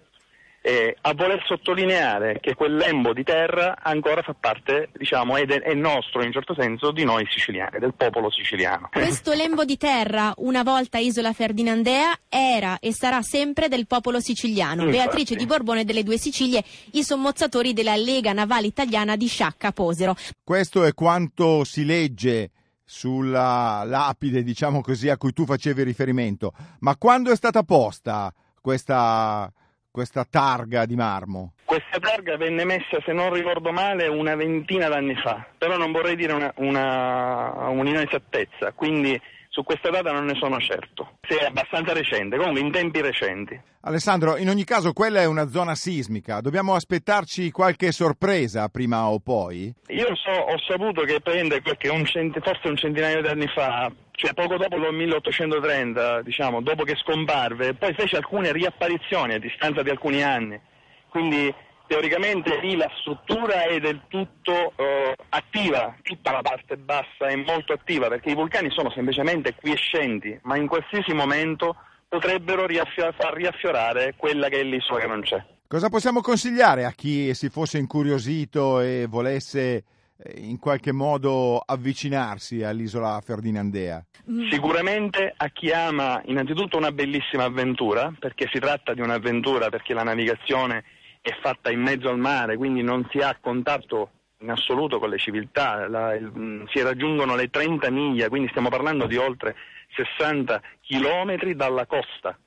eh, 0.66 0.96
a 1.00 1.14
voler 1.14 1.44
sottolineare 1.46 2.40
che 2.40 2.56
quel 2.56 2.74
lembo 2.74 3.12
di 3.12 3.22
terra 3.22 3.76
ancora 3.80 4.22
fa 4.22 4.34
parte, 4.34 4.88
diciamo, 4.96 5.36
è, 5.36 5.44
de- 5.44 5.60
è, 5.60 5.74
nostro 5.74 6.22
in 6.22 6.26
un 6.26 6.32
certo 6.32 6.56
senso 6.58 6.90
di 6.90 7.04
noi 7.04 7.24
siciliani, 7.30 7.78
del 7.78 7.94
popolo 7.94 8.32
siciliano. 8.32 8.88
Questo 8.90 9.32
lembo 9.32 9.64
di 9.64 9.76
terra, 9.76 10.34
una 10.38 10.64
volta 10.64 10.98
isola 10.98 11.32
Ferdinandea, 11.32 12.18
era 12.28 12.80
e 12.80 12.92
sarà 12.92 13.22
sempre 13.22 13.68
del 13.68 13.86
popolo 13.86 14.18
siciliano. 14.18 14.82
Infatti. 14.82 14.96
Beatrice 14.96 15.36
di 15.36 15.46
Borbone 15.46 15.84
delle 15.84 16.02
due 16.02 16.18
Sicilie, 16.18 16.64
i 16.94 17.04
sommozzatori 17.04 17.72
della 17.72 17.94
Lega 17.94 18.32
Navale 18.32 18.66
Italiana 18.66 19.14
di 19.14 19.28
Sciacca 19.28 19.70
Posero. 19.70 20.16
Questo 20.42 20.82
è 20.82 20.92
quanto 20.94 21.62
si 21.62 21.84
legge 21.84 22.50
sulla 22.84 23.84
lapide, 23.84 24.42
diciamo 24.42 24.80
così, 24.80 25.10
a 25.10 25.16
cui 25.16 25.32
tu 25.32 25.44
facevi 25.44 25.84
riferimento. 25.84 26.52
Ma 26.80 26.96
quando 26.96 27.30
è 27.30 27.36
stata 27.36 27.62
posta 27.62 28.34
questa, 28.60 29.48
questa 29.96 30.26
targa 30.28 30.84
di 30.84 30.94
marmo? 30.94 31.54
Questa 31.64 31.98
targa 31.98 32.36
venne 32.36 32.66
messa, 32.66 33.00
se 33.02 33.14
non 33.14 33.32
ricordo 33.32 33.72
male, 33.72 34.06
una 34.08 34.34
ventina 34.36 34.88
d'anni 34.88 35.14
fa, 35.14 35.46
però 35.56 35.78
non 35.78 35.90
vorrei 35.90 36.16
dire 36.16 36.34
una, 36.34 36.52
una, 36.56 37.68
un'inesattezza, 37.70 38.72
quindi 38.72 39.18
su 39.56 39.62
questa 39.62 39.88
data 39.88 40.12
non 40.12 40.26
ne 40.26 40.34
sono 40.34 40.58
certo. 40.58 41.16
Sì, 41.26 41.34
è 41.34 41.46
abbastanza 41.46 41.94
recente, 41.94 42.36
comunque 42.36 42.60
in 42.60 42.70
tempi 42.70 43.00
recenti. 43.00 43.58
Alessandro, 43.80 44.36
in 44.36 44.50
ogni 44.50 44.64
caso 44.64 44.92
quella 44.92 45.20
è 45.20 45.24
una 45.24 45.48
zona 45.48 45.74
sismica, 45.74 46.42
dobbiamo 46.42 46.74
aspettarci 46.74 47.50
qualche 47.50 47.90
sorpresa 47.90 48.68
prima 48.68 49.08
o 49.08 49.18
poi? 49.18 49.72
Io 49.86 50.14
so, 50.14 50.30
ho 50.30 50.58
saputo 50.68 51.04
che 51.04 51.22
prende 51.22 51.62
qualche, 51.62 51.88
un 51.88 52.04
cent- 52.04 52.38
forse 52.40 52.68
un 52.68 52.76
centinaio 52.76 53.22
di 53.22 53.28
anni 53.28 53.46
fa, 53.46 53.90
cioè 54.10 54.34
poco 54.34 54.58
dopo 54.58 54.76
il 54.76 54.92
1830, 54.92 56.20
diciamo, 56.20 56.60
dopo 56.60 56.84
che 56.84 56.96
scomparve, 56.96 57.72
poi 57.72 57.94
fece 57.94 58.16
alcune 58.16 58.52
riapparizioni 58.52 59.32
a 59.32 59.38
distanza 59.38 59.82
di 59.82 59.88
alcuni 59.88 60.22
anni. 60.22 60.60
Quindi 61.08 61.54
teoricamente 61.86 62.58
lì 62.60 62.76
la 62.76 62.90
struttura 63.00 63.64
è 63.64 63.78
del 63.78 64.02
tutto 64.08 64.72
eh, 64.76 65.14
attiva, 65.30 65.96
tutta 66.02 66.32
la 66.32 66.42
parte 66.42 66.76
bassa 66.76 67.26
è 67.28 67.36
molto 67.36 67.72
attiva 67.72 68.08
perché 68.08 68.30
i 68.30 68.34
vulcani 68.34 68.70
sono 68.70 68.90
semplicemente 68.90 69.54
quiescenti, 69.54 70.38
ma 70.42 70.56
in 70.56 70.66
qualsiasi 70.66 71.12
momento 71.12 71.76
potrebbero 72.08 72.66
riaffio- 72.66 73.12
far 73.18 73.34
riaffiorare 73.34 74.14
quella 74.16 74.48
che 74.48 74.60
è 74.60 74.62
l'isola 74.62 75.00
che 75.00 75.06
non 75.06 75.20
c'è. 75.22 75.44
Cosa 75.68 75.88
possiamo 75.88 76.20
consigliare 76.20 76.84
a 76.84 76.92
chi 76.92 77.34
si 77.34 77.48
fosse 77.48 77.78
incuriosito 77.78 78.80
e 78.80 79.06
volesse 79.08 79.84
eh, 80.16 80.32
in 80.36 80.60
qualche 80.60 80.92
modo 80.92 81.58
avvicinarsi 81.58 82.62
all'isola 82.62 83.20
Ferdinandea? 83.20 84.04
Sicuramente 84.50 85.32
a 85.36 85.48
chi 85.48 85.72
ama 85.72 86.22
innanzitutto 86.26 86.76
una 86.76 86.92
bellissima 86.92 87.44
avventura, 87.44 88.14
perché 88.18 88.48
si 88.52 88.60
tratta 88.60 88.94
di 88.94 89.00
un'avventura, 89.00 89.68
perché 89.68 89.92
la 89.92 90.04
navigazione 90.04 90.84
è 91.30 91.36
fatta 91.40 91.70
in 91.70 91.80
mezzo 91.80 92.08
al 92.08 92.18
mare, 92.18 92.56
quindi 92.56 92.82
non 92.82 93.06
si 93.10 93.18
ha 93.18 93.36
contatto 93.40 94.10
in 94.38 94.50
assoluto 94.50 94.98
con 94.98 95.08
le 95.08 95.18
civiltà, 95.18 95.88
la, 95.88 96.14
il, 96.14 96.26
mh, 96.26 96.68
si 96.68 96.80
raggiungono 96.82 97.34
le 97.34 97.50
30 97.50 97.90
miglia, 97.90 98.28
quindi 98.28 98.48
stiamo 98.50 98.68
parlando 98.68 99.06
di 99.06 99.16
oltre 99.16 99.56
60 99.94 100.60
chilometri 100.82 101.56
dalla 101.56 101.86
costa. 101.86 102.38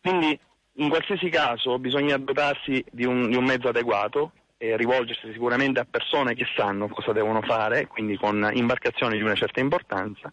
Quindi 0.00 0.38
in 0.74 0.88
qualsiasi 0.88 1.28
caso 1.28 1.78
bisogna 1.78 2.16
dotarsi 2.16 2.84
di 2.90 3.04
un, 3.04 3.28
di 3.28 3.36
un 3.36 3.44
mezzo 3.44 3.68
adeguato 3.68 4.32
e 4.56 4.76
rivolgersi 4.76 5.30
sicuramente 5.32 5.80
a 5.80 5.86
persone 5.88 6.34
che 6.34 6.46
sanno 6.56 6.88
cosa 6.88 7.12
devono 7.12 7.42
fare, 7.42 7.86
quindi 7.86 8.16
con 8.16 8.50
imbarcazioni 8.52 9.16
di 9.16 9.22
una 9.22 9.34
certa 9.34 9.60
importanza, 9.60 10.32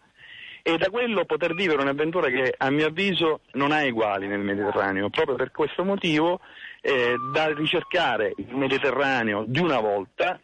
e 0.68 0.76
da 0.76 0.90
quello 0.90 1.24
poter 1.24 1.54
vivere 1.54 1.80
un'avventura 1.80 2.28
che 2.28 2.52
a 2.54 2.68
mio 2.68 2.88
avviso 2.88 3.40
non 3.52 3.72
ha 3.72 3.84
eguali 3.84 4.26
nel 4.26 4.40
Mediterraneo. 4.40 5.08
Proprio 5.08 5.34
per 5.34 5.50
questo 5.50 5.82
motivo 5.82 6.40
eh, 6.82 7.14
da 7.32 7.50
ricercare 7.54 8.34
il 8.36 8.54
Mediterraneo 8.54 9.44
di 9.46 9.60
una 9.60 9.80
volta 9.80 10.38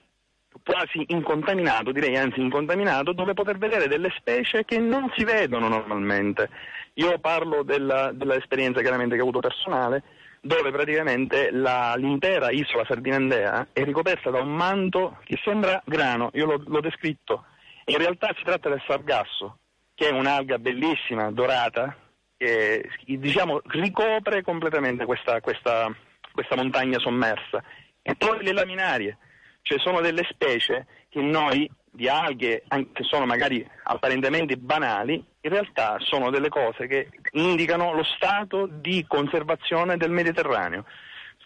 quasi 0.64 1.04
incontaminato, 1.08 1.92
direi 1.92 2.16
anzi 2.16 2.40
incontaminato, 2.40 3.12
dove 3.12 3.34
poter 3.34 3.58
vedere 3.58 3.87
delle 3.87 4.10
specie 4.16 4.64
che 4.64 4.78
non 4.78 5.12
si 5.14 5.24
vedono 5.24 5.68
normalmente. 5.68 6.48
Io 6.94 7.18
parlo 7.18 7.62
della, 7.62 8.10
dell'esperienza 8.12 8.80
chiaramente 8.80 9.16
che 9.16 9.20
ho 9.20 9.28
avuto 9.28 9.46
personale, 9.46 10.04
dove 10.40 10.70
praticamente 10.70 11.50
la, 11.50 11.96
l'intera 11.98 12.50
isola 12.50 12.84
Ferdinandea 12.84 13.66
è 13.74 13.84
ricoperta 13.84 14.30
da 14.30 14.40
un 14.40 14.54
manto 14.54 15.18
che 15.24 15.38
sembra 15.44 15.82
grano, 15.84 16.30
io 16.32 16.46
l'ho, 16.46 16.62
l'ho 16.64 16.80
descritto, 16.80 17.44
in 17.84 17.98
realtà 17.98 18.32
si 18.38 18.42
tratta 18.42 18.70
del 18.70 18.82
sargasso, 18.87 19.58
che 19.94 20.09
è 20.09 20.12
un'alga 20.12 20.59
bellissima, 20.59 21.30
dorata, 21.30 21.96
che 22.37 22.90
diciamo 23.07 23.62
ricopre 23.66 24.42
completamente 24.42 25.04
questa, 25.04 25.40
questa, 25.40 25.94
questa 26.33 26.57
montagna 26.57 26.98
sommersa. 26.98 27.62
E 28.02 28.14
poi 28.16 28.42
le 28.42 28.52
laminarie, 28.52 29.16
cioè 29.62 29.78
sono 29.78 30.00
delle 30.00 30.26
specie 30.28 30.87
che 31.09 31.20
noi 31.22 31.70
di 31.94 32.09
alghe, 32.09 32.64
se 32.68 33.04
sono 33.04 33.24
magari 33.24 33.66
apparentemente 33.85 34.57
banali, 34.57 35.14
in 35.14 35.50
realtà 35.50 35.96
sono 36.00 36.30
delle 36.30 36.48
cose 36.48 36.87
che 36.87 37.09
indicano 37.33 37.92
lo 37.92 38.02
stato 38.02 38.66
di 38.66 39.04
conservazione 39.07 39.96
del 39.96 40.11
Mediterraneo. 40.11 40.85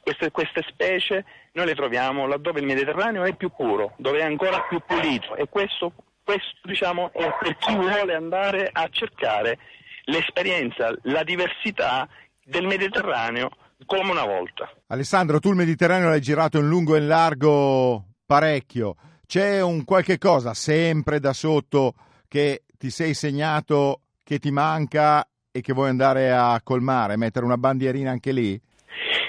Queste, 0.00 0.30
queste, 0.30 0.64
specie 0.66 1.24
noi 1.52 1.66
le 1.66 1.74
troviamo 1.74 2.26
laddove 2.26 2.60
il 2.60 2.66
Mediterraneo 2.66 3.24
è 3.24 3.34
più 3.34 3.50
puro, 3.50 3.92
dove 3.98 4.20
è 4.20 4.24
ancora 4.24 4.62
più 4.62 4.80
pulito 4.86 5.36
e 5.36 5.48
questo, 5.50 5.92
questo 6.28 6.58
diciamo, 6.64 7.10
è 7.14 7.26
per 7.40 7.56
chi 7.56 7.74
vuole 7.74 8.14
andare 8.14 8.68
a 8.70 8.86
cercare 8.90 9.58
l'esperienza, 10.04 10.94
la 11.04 11.22
diversità 11.22 12.06
del 12.44 12.66
Mediterraneo 12.66 13.48
come 13.86 14.10
una 14.10 14.26
volta. 14.26 14.70
Alessandro, 14.88 15.40
tu 15.40 15.48
il 15.48 15.56
Mediterraneo 15.56 16.10
l'hai 16.10 16.20
girato 16.20 16.58
in 16.58 16.68
lungo 16.68 16.96
e 16.96 16.98
in 16.98 17.06
largo 17.06 18.08
parecchio. 18.26 18.96
C'è 19.26 19.62
un 19.62 19.84
qualche 19.84 20.18
cosa 20.18 20.52
sempre 20.52 21.18
da 21.18 21.32
sotto 21.32 21.94
che 22.28 22.64
ti 22.76 22.90
sei 22.90 23.14
segnato, 23.14 24.00
che 24.22 24.38
ti 24.38 24.50
manca 24.50 25.26
e 25.50 25.62
che 25.62 25.72
vuoi 25.72 25.88
andare 25.88 26.30
a 26.30 26.60
colmare, 26.62 27.16
mettere 27.16 27.46
una 27.46 27.56
bandierina 27.56 28.10
anche 28.10 28.32
lì? 28.32 28.60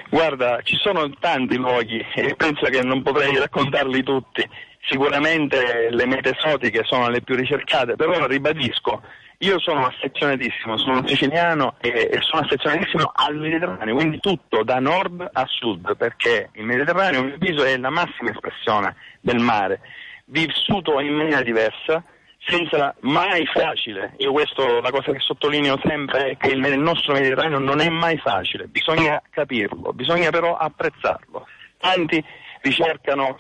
Guarda, 0.09 0.59
ci 0.63 0.75
sono 0.75 1.09
tanti 1.19 1.55
luoghi 1.55 2.03
e 2.15 2.35
penso 2.35 2.65
che 2.65 2.81
non 2.81 3.03
potrei 3.03 3.37
raccontarli 3.37 4.03
tutti. 4.03 4.43
Sicuramente 4.89 5.89
le 5.91 6.05
mete 6.07 6.35
esotiche 6.35 6.81
sono 6.83 7.09
le 7.09 7.21
più 7.21 7.35
ricercate, 7.35 7.95
però 7.95 8.25
ribadisco, 8.25 9.03
io 9.37 9.59
sono 9.59 9.85
affezionatissimo, 9.85 10.77
sono 10.77 11.07
siciliano 11.07 11.75
e, 11.79 12.09
e 12.11 12.19
sono 12.21 12.41
affezionatissimo 12.41 13.11
al 13.13 13.35
Mediterraneo, 13.35 13.93
quindi 13.93 14.19
tutto 14.19 14.63
da 14.63 14.79
nord 14.79 15.29
a 15.31 15.45
sud, 15.47 15.95
perché 15.95 16.49
il 16.53 16.65
Mediterraneo, 16.65 17.19
a 17.19 17.23
mio 17.23 17.35
avviso, 17.35 17.63
è 17.63 17.77
la 17.77 17.91
massima 17.91 18.31
espressione 18.31 18.95
del 19.21 19.37
mare, 19.37 19.79
vissuto 20.25 20.99
in 20.99 21.13
maniera 21.13 21.43
diversa, 21.43 22.03
senza 22.39 22.95
mai 23.01 23.45
facile. 23.45 24.13
Io 24.17 24.31
questo, 24.31 24.81
la 24.81 24.89
cosa 24.89 25.11
che 25.11 25.19
sottolineo 25.19 25.79
sempre 25.83 26.31
è 26.31 26.37
che 26.37 26.49
il, 26.49 26.65
il 26.65 26.79
nostro 26.79 27.13
Mediterraneo 27.13 27.59
non 27.59 27.79
è 27.79 27.89
mai 27.89 28.17
facile, 28.17 28.65
bisogna 28.65 29.21
capirlo, 29.29 29.93
bisogna 29.93 30.31
però 30.31 30.57
apprezzarlo. 30.57 31.45
Tanti 31.77 32.23
ricercano 32.61 33.37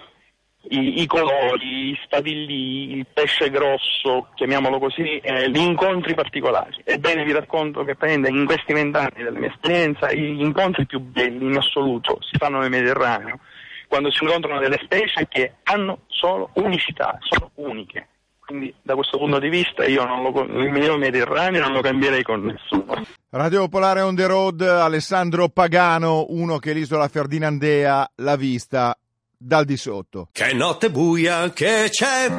i, 0.63 1.01
i 1.01 1.05
colori, 1.05 1.89
i 1.89 1.99
spadilli, 2.03 2.97
il 2.97 3.05
pesce 3.11 3.49
grosso, 3.49 4.27
chiamiamolo 4.35 4.79
così, 4.79 5.17
eh, 5.17 5.49
gli 5.49 5.57
incontri 5.57 6.13
particolari. 6.13 6.81
Ebbene 6.83 7.23
vi 7.23 7.31
racconto 7.31 7.83
che 7.83 7.95
praticamente 7.95 8.37
in 8.37 8.45
questi 8.45 8.73
vent'anni 8.73 9.23
della 9.23 9.39
mia 9.39 9.49
esperienza 9.49 10.11
gli 10.11 10.41
incontri 10.41 10.85
più 10.85 10.99
belli 10.99 11.45
in 11.45 11.57
assoluto 11.57 12.17
si 12.21 12.37
fanno 12.37 12.59
nel 12.59 12.69
Mediterraneo, 12.69 13.39
quando 13.87 14.11
si 14.11 14.23
incontrano 14.23 14.59
delle 14.59 14.79
specie 14.83 15.27
che 15.27 15.53
hanno 15.63 16.01
solo 16.07 16.49
unicità, 16.55 17.17
sono 17.21 17.51
uniche. 17.55 18.07
Quindi 18.45 18.73
da 18.81 18.95
questo 18.95 19.19
punto 19.19 19.37
di 19.37 19.47
vista 19.47 19.85
io 19.85 20.03
non 20.05 20.23
lo, 20.23 20.41
il 20.41 20.71
mio 20.71 20.97
Mediterraneo 20.97 21.61
non 21.61 21.71
lo 21.71 21.81
cambierei 21.81 22.23
con 22.23 22.45
nessuno. 22.45 23.05
Radio 23.29 23.59
Popolare 23.61 24.01
on 24.01 24.15
the 24.15 24.25
road, 24.25 24.61
Alessandro 24.61 25.49
Pagano, 25.49 26.25
uno 26.29 26.57
che 26.57 26.73
l'isola 26.73 27.07
Ferdinandea 27.07 28.11
l'ha 28.15 28.35
vista 28.35 28.97
dal 29.41 29.63
di 29.63 29.77
sotto. 29.77 30.27
Che 30.33 30.53
notte 30.53 30.91
buia 30.91 31.49
che 31.53 31.87
c'è, 31.89 32.29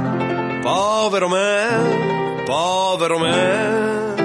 povero 0.60 1.28
me, 1.28 2.42
povero 2.44 3.18
me. 3.18 4.18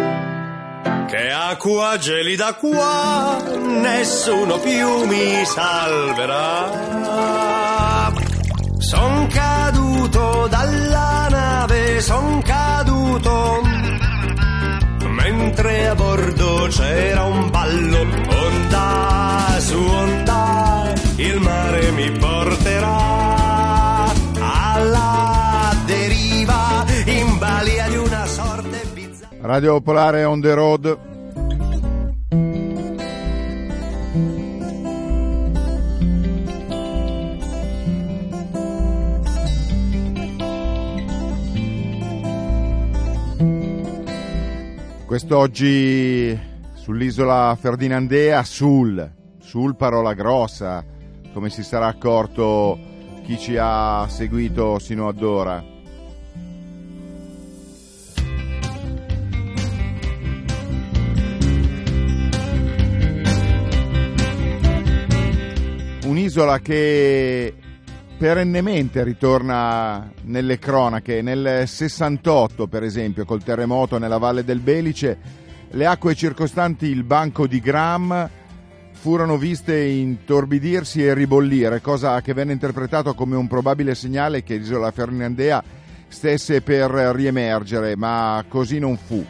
Che 1.07 1.31
acqua 1.31 1.97
gelida 1.97 2.55
qua, 2.55 3.41
nessuno 3.55 4.59
più 4.59 5.05
mi 5.05 5.45
salverà. 5.45 6.93
Son 8.79 9.27
caduto 9.27 10.47
dalla 10.49 11.27
nave, 11.29 12.01
son 12.01 12.41
caduto. 12.41 13.61
Mentre 15.07 15.87
a 15.87 15.95
bordo 15.95 16.67
c'era 16.69 17.23
un 17.23 17.49
ballo, 17.49 17.99
onda 17.99 19.55
su 19.59 19.77
onda, 19.77 20.93
il 21.15 21.39
mare 21.39 21.91
mi 21.91 22.11
porterà 22.11 22.54
Radio 29.45 29.73
Popolare 29.73 30.23
on 30.23 30.41
the 30.41 30.53
road. 30.55 30.97
Quest'oggi 45.05 46.39
sull'isola 46.73 47.55
Ferdinandea, 47.59 48.43
sul, 48.43 49.11
sul 49.37 49.75
parola 49.75 50.15
grossa, 50.15 50.83
come 51.31 51.51
si 51.51 51.61
sarà 51.61 51.85
accorto 51.85 52.79
chi 53.21 53.37
ci 53.37 53.57
ha 53.59 54.07
seguito 54.09 54.79
sino 54.79 55.07
ad 55.07 55.21
ora. 55.21 55.74
Un'isola 66.25 66.57
che 66.57 67.53
perennemente 68.17 69.03
ritorna 69.03 70.11
nelle 70.23 70.57
cronache. 70.57 71.21
Nel 71.21 71.67
68, 71.67 72.65
per 72.65 72.81
esempio, 72.81 73.25
col 73.25 73.43
terremoto 73.43 73.99
nella 73.99 74.17
Valle 74.17 74.43
del 74.43 74.59
Belice, 74.59 75.19
le 75.69 75.85
acque 75.85 76.15
circostanti 76.15 76.87
il 76.87 77.03
banco 77.03 77.45
di 77.45 77.59
Gram 77.59 78.27
furono 78.93 79.37
viste 79.37 79.79
intorbidirsi 79.79 81.05
e 81.05 81.13
ribollire, 81.13 81.79
cosa 81.79 82.19
che 82.21 82.33
venne 82.33 82.53
interpretato 82.53 83.13
come 83.13 83.35
un 83.35 83.45
probabile 83.45 83.93
segnale 83.93 84.41
che 84.41 84.55
l'isola 84.55 84.89
Ferdinandea 84.89 85.63
stesse 86.07 86.61
per 86.61 86.89
riemergere, 86.89 87.95
ma 87.95 88.43
così 88.47 88.79
non 88.79 88.97
fu. 88.97 89.23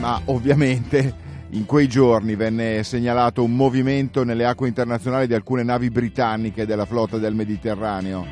Ma 0.00 0.20
ovviamente 0.24 1.22
in 1.54 1.66
quei 1.66 1.86
giorni 1.86 2.34
venne 2.34 2.82
segnalato 2.82 3.44
un 3.44 3.54
movimento 3.54 4.24
nelle 4.24 4.44
acque 4.44 4.66
internazionali 4.66 5.28
di 5.28 5.34
alcune 5.34 5.62
navi 5.62 5.88
britanniche 5.88 6.66
della 6.66 6.84
flotta 6.84 7.16
del 7.18 7.34
Mediterraneo. 7.34 8.26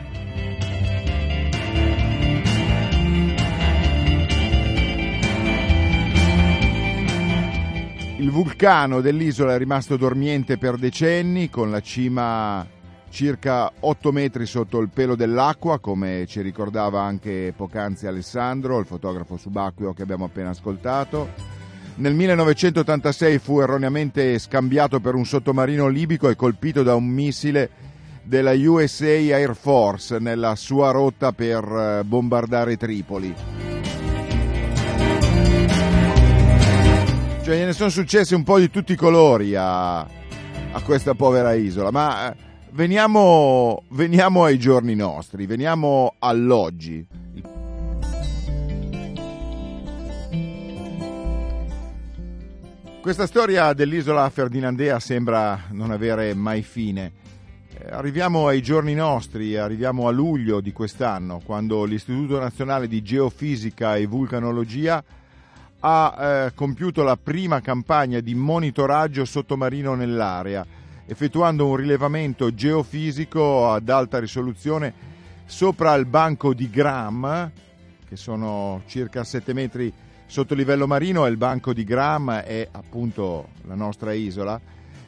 Il 8.19 8.31
vulcano 8.31 9.01
dell'isola 9.01 9.55
è 9.55 9.59
rimasto 9.59 9.97
dormiente 9.97 10.59
per 10.59 10.77
decenni, 10.77 11.49
con 11.49 11.71
la 11.71 11.81
cima 11.81 12.67
circa 13.09 13.71
8 13.79 14.13
metri 14.13 14.47
sotto 14.47 14.81
il 14.81 14.89
pelo 14.89 15.15
dell'acqua, 15.15 15.79
come 15.79 16.25
ci 16.27 16.41
ricordava 16.41 17.03
anche 17.03 17.53
poc'anzi 17.57 18.07
Alessandro, 18.09 18.79
il 18.79 18.87
fotografo 18.87 19.37
subacqueo 19.37 19.93
che 19.93 20.03
abbiamo 20.03 20.25
appena 20.25 20.51
ascoltato. 20.51 21.62
Nel 21.95 22.15
1986 22.15 23.39
fu 23.39 23.61
erroneamente 23.61 24.39
scambiato 24.39 24.99
per 24.99 25.15
un 25.15 25.27
sottomarino 25.27 25.89
libico 25.89 26.29
e 26.29 26.37
colpito 26.37 26.83
da 26.83 26.95
un 26.95 27.05
missile 27.05 27.71
della 28.23 28.53
USA 28.53 29.07
Air 29.07 29.55
Force 29.55 30.19
nella 30.19 30.57
sua 30.57 30.91
rotta 30.91 31.33
per 31.33 32.03
bombardare 32.05 32.77
Tripoli. 32.77 33.35
Cioè 37.43 37.65
ne 37.65 37.73
sono 37.73 37.91
successe 37.91 38.35
un 38.35 38.45
po' 38.45 38.59
di 38.59 38.71
tutti 38.71 38.93
i 38.93 38.97
colori 38.97 39.55
a, 39.55 39.99
a 39.99 40.83
questa 40.85 41.15
povera 41.15 41.53
isola, 41.53 41.91
ma 41.91 42.35
veniamo, 42.71 43.83
veniamo 43.91 44.45
ai 44.45 44.59
giorni 44.59 44.95
nostri, 44.95 45.47
veniamo 45.47 46.15
all'oggi. 46.21 47.05
Questa 53.03 53.27
storia 53.27 53.73
dell'isola 53.73 54.31
Ferdinandea 54.31 55.01
sembra 55.01 55.65
non 55.71 55.91
avere 55.91 56.35
mai 56.35 56.63
fine. 56.63 57.11
Eh, 57.77 57.89
arriviamo 57.91 58.47
ai 58.47 58.63
giorni 58.63 58.95
nostri, 58.95 59.57
arriviamo 59.57 60.07
a 60.07 60.13
luglio 60.13 60.61
di 60.61 60.71
quest'anno, 60.71 61.43
quando 61.45 61.83
l'Istituto 61.83 62.39
Nazionale 62.39 62.87
di 62.87 63.03
Geofisica 63.03 63.97
e 63.97 64.07
Vulcanologia 64.07 65.03
ha 65.81 66.17
eh, 66.17 66.55
compiuto 66.55 67.03
la 67.03 67.17
prima 67.17 67.61
campagna 67.61 68.21
di 68.21 68.37
monitoraggio 68.37 69.25
sottomarino 69.25 69.97
nell'area, 69.97 70.65
effettuando 71.05 71.67
un 71.67 71.75
rilevamento 71.75 72.55
geofisico 72.55 73.69
ad 73.69 73.89
alta 73.89 74.21
risoluzione 74.21 74.95
sopra 75.45 75.93
il 75.95 76.07
banco 76.07 76.55
di 76.55 76.71
Gram, 76.71 77.51
che 78.09 78.15
sono 78.15 78.83
circa 78.87 79.25
7 79.25 79.53
metri 79.53 79.93
sotto 80.33 80.55
livello 80.55 80.87
marino, 80.87 81.27
e 81.27 81.31
il 81.31 81.37
banco 81.37 81.75
di 81.75 81.85
Gram 81.85 82.33
è 82.33 82.67
appunto 82.71 83.49
la 83.67 83.75
nostra 83.75 84.15
isola, 84.15 84.59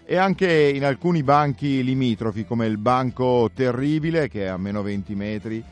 e 0.04 0.16
anche 0.16 0.68
in 0.68 0.84
alcuni 0.84 1.22
banchi 1.22 1.82
limitrofi, 1.82 2.44
come 2.44 2.66
il 2.66 2.76
banco 2.76 3.50
Terribile, 3.54 4.28
che 4.28 4.44
è 4.44 4.48
a 4.48 4.58
meno 4.58 4.82
20 4.82 5.14
metri, 5.14 5.64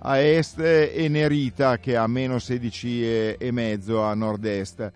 a 0.00 0.18
est 0.18 0.58
e 0.58 1.06
Nerita 1.08 1.78
che 1.78 1.92
è 1.92 1.94
a 1.94 2.08
meno 2.08 2.40
16 2.40 3.04
e, 3.04 3.36
e 3.38 3.52
mezzo 3.52 4.02
a 4.02 4.14
nord-est. 4.14 4.92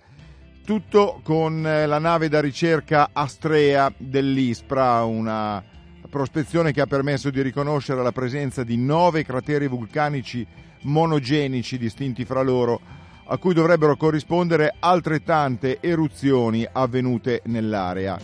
Tutto 0.65 1.21
con 1.23 1.63
la 1.63 1.99
nave 2.01 2.29
da 2.29 2.41
ricerca 2.41 3.11
Astrea 3.13 3.93
dell'ISPRA, 3.97 5.05
una 5.05 5.63
prospezione 6.11 6.73
che 6.73 6.81
ha 6.81 6.87
permesso 6.87 7.31
di 7.31 7.41
riconoscere 7.41 8.03
la 8.03 8.11
presenza 8.11 8.65
di 8.65 8.77
nove 8.77 9.25
crateri 9.25 9.69
vulcanici 9.69 10.45
monogenici 10.83 11.79
distinti 11.79 12.25
fra 12.25 12.43
loro, 12.43 12.81
a 13.33 13.39
cui 13.39 13.55
dovrebbero 13.55 13.97
corrispondere 13.97 14.75
altrettante 14.79 15.79
eruzioni 15.81 16.69
avvenute 16.71 17.41
nell'area. 17.47 18.19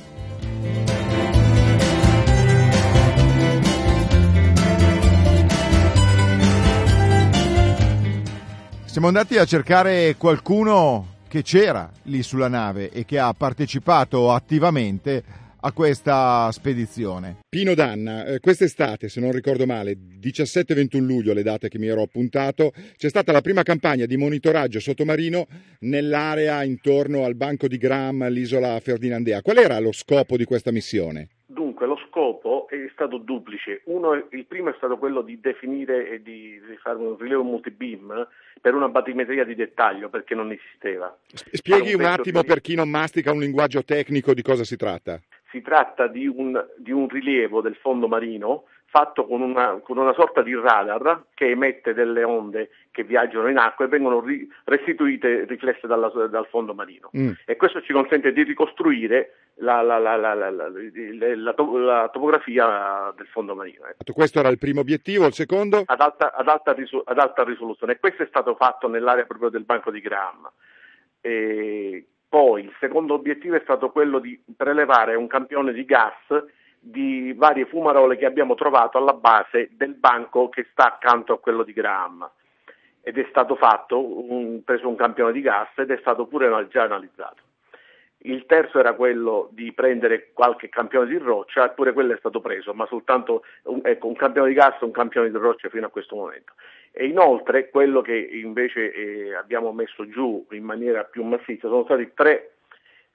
Siamo 8.85 9.07
andati 9.07 9.39
a 9.39 9.47
cercare 9.47 10.15
qualcuno 10.19 11.17
che 11.27 11.43
c'era 11.43 11.91
lì 12.03 12.23
sulla 12.23 12.49
nave 12.49 12.91
e 12.91 13.07
che 13.07 13.19
ha 13.19 13.33
partecipato 13.33 14.31
attivamente 14.31 15.23
a 15.61 15.73
questa 15.73 16.51
spedizione. 16.53 17.39
Pino 17.49 17.75
Danna, 17.75 18.25
eh, 18.25 18.41
quest'estate, 18.41 19.09
se 19.09 19.21
non 19.21 19.33
ricordo 19.33 19.67
male, 19.67 19.97
17-21 20.21 21.05
luglio, 21.05 21.33
le 21.33 21.43
date 21.43 21.69
che 21.69 21.79
mi 21.79 21.89
ero 21.89 22.03
appuntato, 22.03 22.73
c'è 22.97 23.09
stata 23.09 23.33
la 23.33 23.41
prima 23.41 23.63
campagna 23.63 24.07
di 24.07 24.17
monitoraggio 24.17 24.81
sottomarino 24.81 25.47
nell'area 25.81 26.63
intorno 26.63 27.25
al 27.25 27.35
banco 27.35 27.67
di 27.67 27.77
Gram, 27.77 28.29
l'isola 28.29 28.79
Ferdinandea. 28.81 29.43
Qual 29.43 29.59
era 29.59 29.79
lo 29.81 29.93
scopo 29.93 30.37
di 30.37 30.45
questa 30.45 30.71
missione? 30.71 31.29
Dunque, 31.47 31.87
lo 31.87 31.99
scopo 32.09 32.69
è 32.69 32.89
stato 32.93 33.19
duplice. 33.19 33.81
Uno, 33.85 34.15
il 34.15 34.45
primo 34.47 34.71
è 34.71 34.75
stato 34.77 34.99
quello 34.99 35.23
di 35.23 35.41
definire 35.41 36.11
e 36.11 36.23
di, 36.23 36.61
di 36.61 36.77
fare 36.81 36.99
un 36.99 37.17
rilievo 37.17 37.43
multibeam 37.43 38.27
per 38.61 38.75
una 38.75 38.89
batimetria 38.89 39.45
di 39.45 39.55
dettaglio, 39.55 40.09
perché 40.09 40.35
non 40.35 40.51
esisteva. 40.51 41.17
Spieghi 41.33 41.95
un 41.95 42.01
un 42.01 42.07
attimo 42.07 42.43
per 42.43 42.61
chi 42.61 42.75
non 42.75 42.89
mastica 42.89 43.33
un 43.33 43.41
linguaggio 43.41 43.83
tecnico 43.85 44.35
di 44.35 44.43
cosa 44.43 44.65
si 44.65 44.77
tratta. 44.77 45.21
Si 45.51 45.63
tratta 45.63 46.07
di 46.07 46.27
un, 46.27 46.63
di 46.77 46.93
un 46.93 47.09
rilievo 47.09 47.61
del 47.61 47.77
fondo 47.77 48.07
marino 48.07 48.65
fatto 48.91 49.27
con 49.27 49.43
una, 49.43 49.81
con 49.83 49.99
una, 49.99 50.15
sorta 50.15 50.43
di 50.43 50.55
radar 50.55 51.25
che 51.35 51.51
emette 51.51 51.93
delle 51.93 52.25
onde 52.25 52.71
che 52.91 53.05
viaggiano 53.05 53.49
in 53.49 53.59
acqua 53.59 53.85
e 53.85 53.89
vengono 53.89 54.21
ri, 54.21 54.49
restituite, 54.65 55.45
riflesse 55.45 55.87
dalla, 55.87 56.09
dal 56.09 56.47
fondo 56.49 56.73
marino. 56.73 57.11
Mm. 57.17 57.33
E 57.45 57.57
questo 57.57 57.83
ci 57.83 57.93
consente 57.93 58.33
di 58.33 58.43
ricostruire 58.45 59.35
la, 59.57 59.83
la, 59.83 59.99
la, 59.99 60.17
la, 60.17 62.09
topografia 62.11 63.13
del 63.15 63.27
fondo 63.27 63.55
marino. 63.55 63.87
Ecco. 63.87 64.13
Questo 64.13 64.39
era 64.39 64.49
il 64.49 64.59
primo 64.59 64.81
obiettivo, 64.81 65.27
il 65.27 65.35
secondo? 65.35 65.83
Ad 65.85 66.01
alta, 66.01 66.33
ad 66.35 66.49
alta, 66.49 66.73
risu, 66.73 67.03
ad 67.05 67.19
alta 67.19 67.45
risoluzione. 67.45 67.93
E 67.93 67.99
questo 67.99 68.23
è 68.23 68.27
stato 68.27 68.55
fatto 68.55 68.89
nell'area 68.89 69.27
proprio 69.27 69.51
del 69.51 69.65
banco 69.65 69.91
di 69.91 70.01
Graham. 70.01 70.51
E 71.21 72.07
poi 72.29 72.65
il 72.65 72.73
secondo 72.79 73.15
obiettivo 73.15 73.57
è 73.57 73.61
stato 73.63 73.91
quello 73.91 74.19
di 74.19 74.39
prelevare 74.57 75.15
un 75.15 75.27
campione 75.27 75.73
di 75.73 75.85
gas 75.85 76.15
di 76.81 77.33
varie 77.33 77.67
fumarole 77.67 78.17
che 78.17 78.27
abbiamo 78.27 78.55
trovato 78.55 78.99
alla 78.99 79.15
base 79.15 79.71
del 79.73 79.95
banco 79.95 80.49
che 80.49 80.67
sta 80.71 80.87
accanto 80.87 81.33
a 81.33 81.39
quello 81.39 81.63
di 81.63 81.73
Graham 81.73 82.29
ed 83.01 83.19
è 83.19 83.27
stato 83.31 83.57
fatto, 83.57 83.99
un, 84.31 84.63
preso 84.65 84.89
un 84.89 84.97
campione 84.97 85.33
di 85.33 85.41
gas 85.41 85.69
ed 85.77 85.91
è 85.91 85.97
stato 86.01 86.27
pure 86.27 86.69
già 86.69 86.83
analizzato. 86.83 87.48
Il 88.23 88.47
terzo 88.47 88.81
era 88.81 88.95
quello 88.95 89.49
di 89.53 89.73
prendere 89.73 90.31
qualche 90.33 90.69
campione 90.69 91.07
di 91.07 91.19
roccia, 91.19 91.67
eppure 91.67 91.93
quello 91.93 92.15
è 92.15 92.19
stato 92.19 92.41
preso, 92.41 92.75
ma 92.75 92.85
soltanto 92.87 93.45
un, 93.65 93.81
ecco, 93.85 94.09
un 94.09 94.17
campione 94.17 94.49
di 94.49 94.55
gas 94.55 94.81
e 94.81 94.85
un 94.85 94.91
campione 94.91 95.31
di 95.31 95.37
roccia 95.37 95.69
fino 95.69 95.87
a 95.87 95.91
questo 95.91 96.17
momento. 96.17 96.53
E 96.91 97.07
inoltre 97.07 97.71
quello 97.71 98.01
che 98.01 98.17
invece 98.17 98.93
eh, 98.93 99.35
abbiamo 99.35 99.73
messo 99.73 100.09
giù 100.09 100.45
in 100.51 100.65
maniera 100.65 101.05
più 101.05 101.23
massiccia 101.23 101.69
sono 101.69 101.85
stati 101.85 102.11
tre 102.13 102.55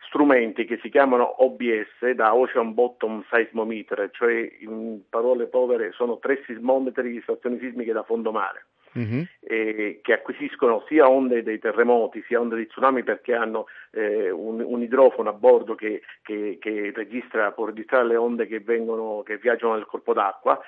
strumenti 0.08 0.66
che 0.66 0.80
si 0.82 0.90
chiamano 0.90 1.44
OBS, 1.44 2.12
da 2.16 2.36
Ocean 2.36 2.74
Bottom 2.74 3.26
Seismometer, 3.30 4.10
cioè 4.14 4.50
in 4.60 5.02
parole 5.10 5.48
povere 5.48 5.92
sono 5.92 6.20
tre 6.20 6.44
sismometri 6.46 7.12
di 7.12 7.22
stazioni 7.22 7.60
sismiche 7.60 7.92
da 7.92 8.04
fondo 8.04 8.32
mare. 8.32 8.66
Uh-huh. 8.94 9.26
Eh, 9.40 10.00
che 10.02 10.14
acquisiscono 10.14 10.84
sia 10.88 11.10
onde 11.10 11.42
dei 11.42 11.60
terremoti 11.60 12.24
sia 12.28 12.40
onde 12.40 12.56
di 12.56 12.68
tsunami 12.68 13.04
perché 13.04 13.34
hanno 13.34 13.66
eh, 13.92 14.30
un, 14.30 14.62
un, 14.62 14.82
idrofono 14.82 15.30
a 15.30 15.34
bordo 15.34 15.76
che, 15.76 16.02
che, 16.22 16.58
che 16.60 16.92
registra, 16.94 17.52
può 17.52 17.66
registrare 17.66 18.08
le 18.08 18.16
onde 18.16 18.46
che, 18.46 18.60
vengono, 18.60 19.24
che 19.24 19.38
viaggiano 19.38 19.74
nel 19.74 19.86
corpo 19.86 20.14
d'acqua, 20.14 20.60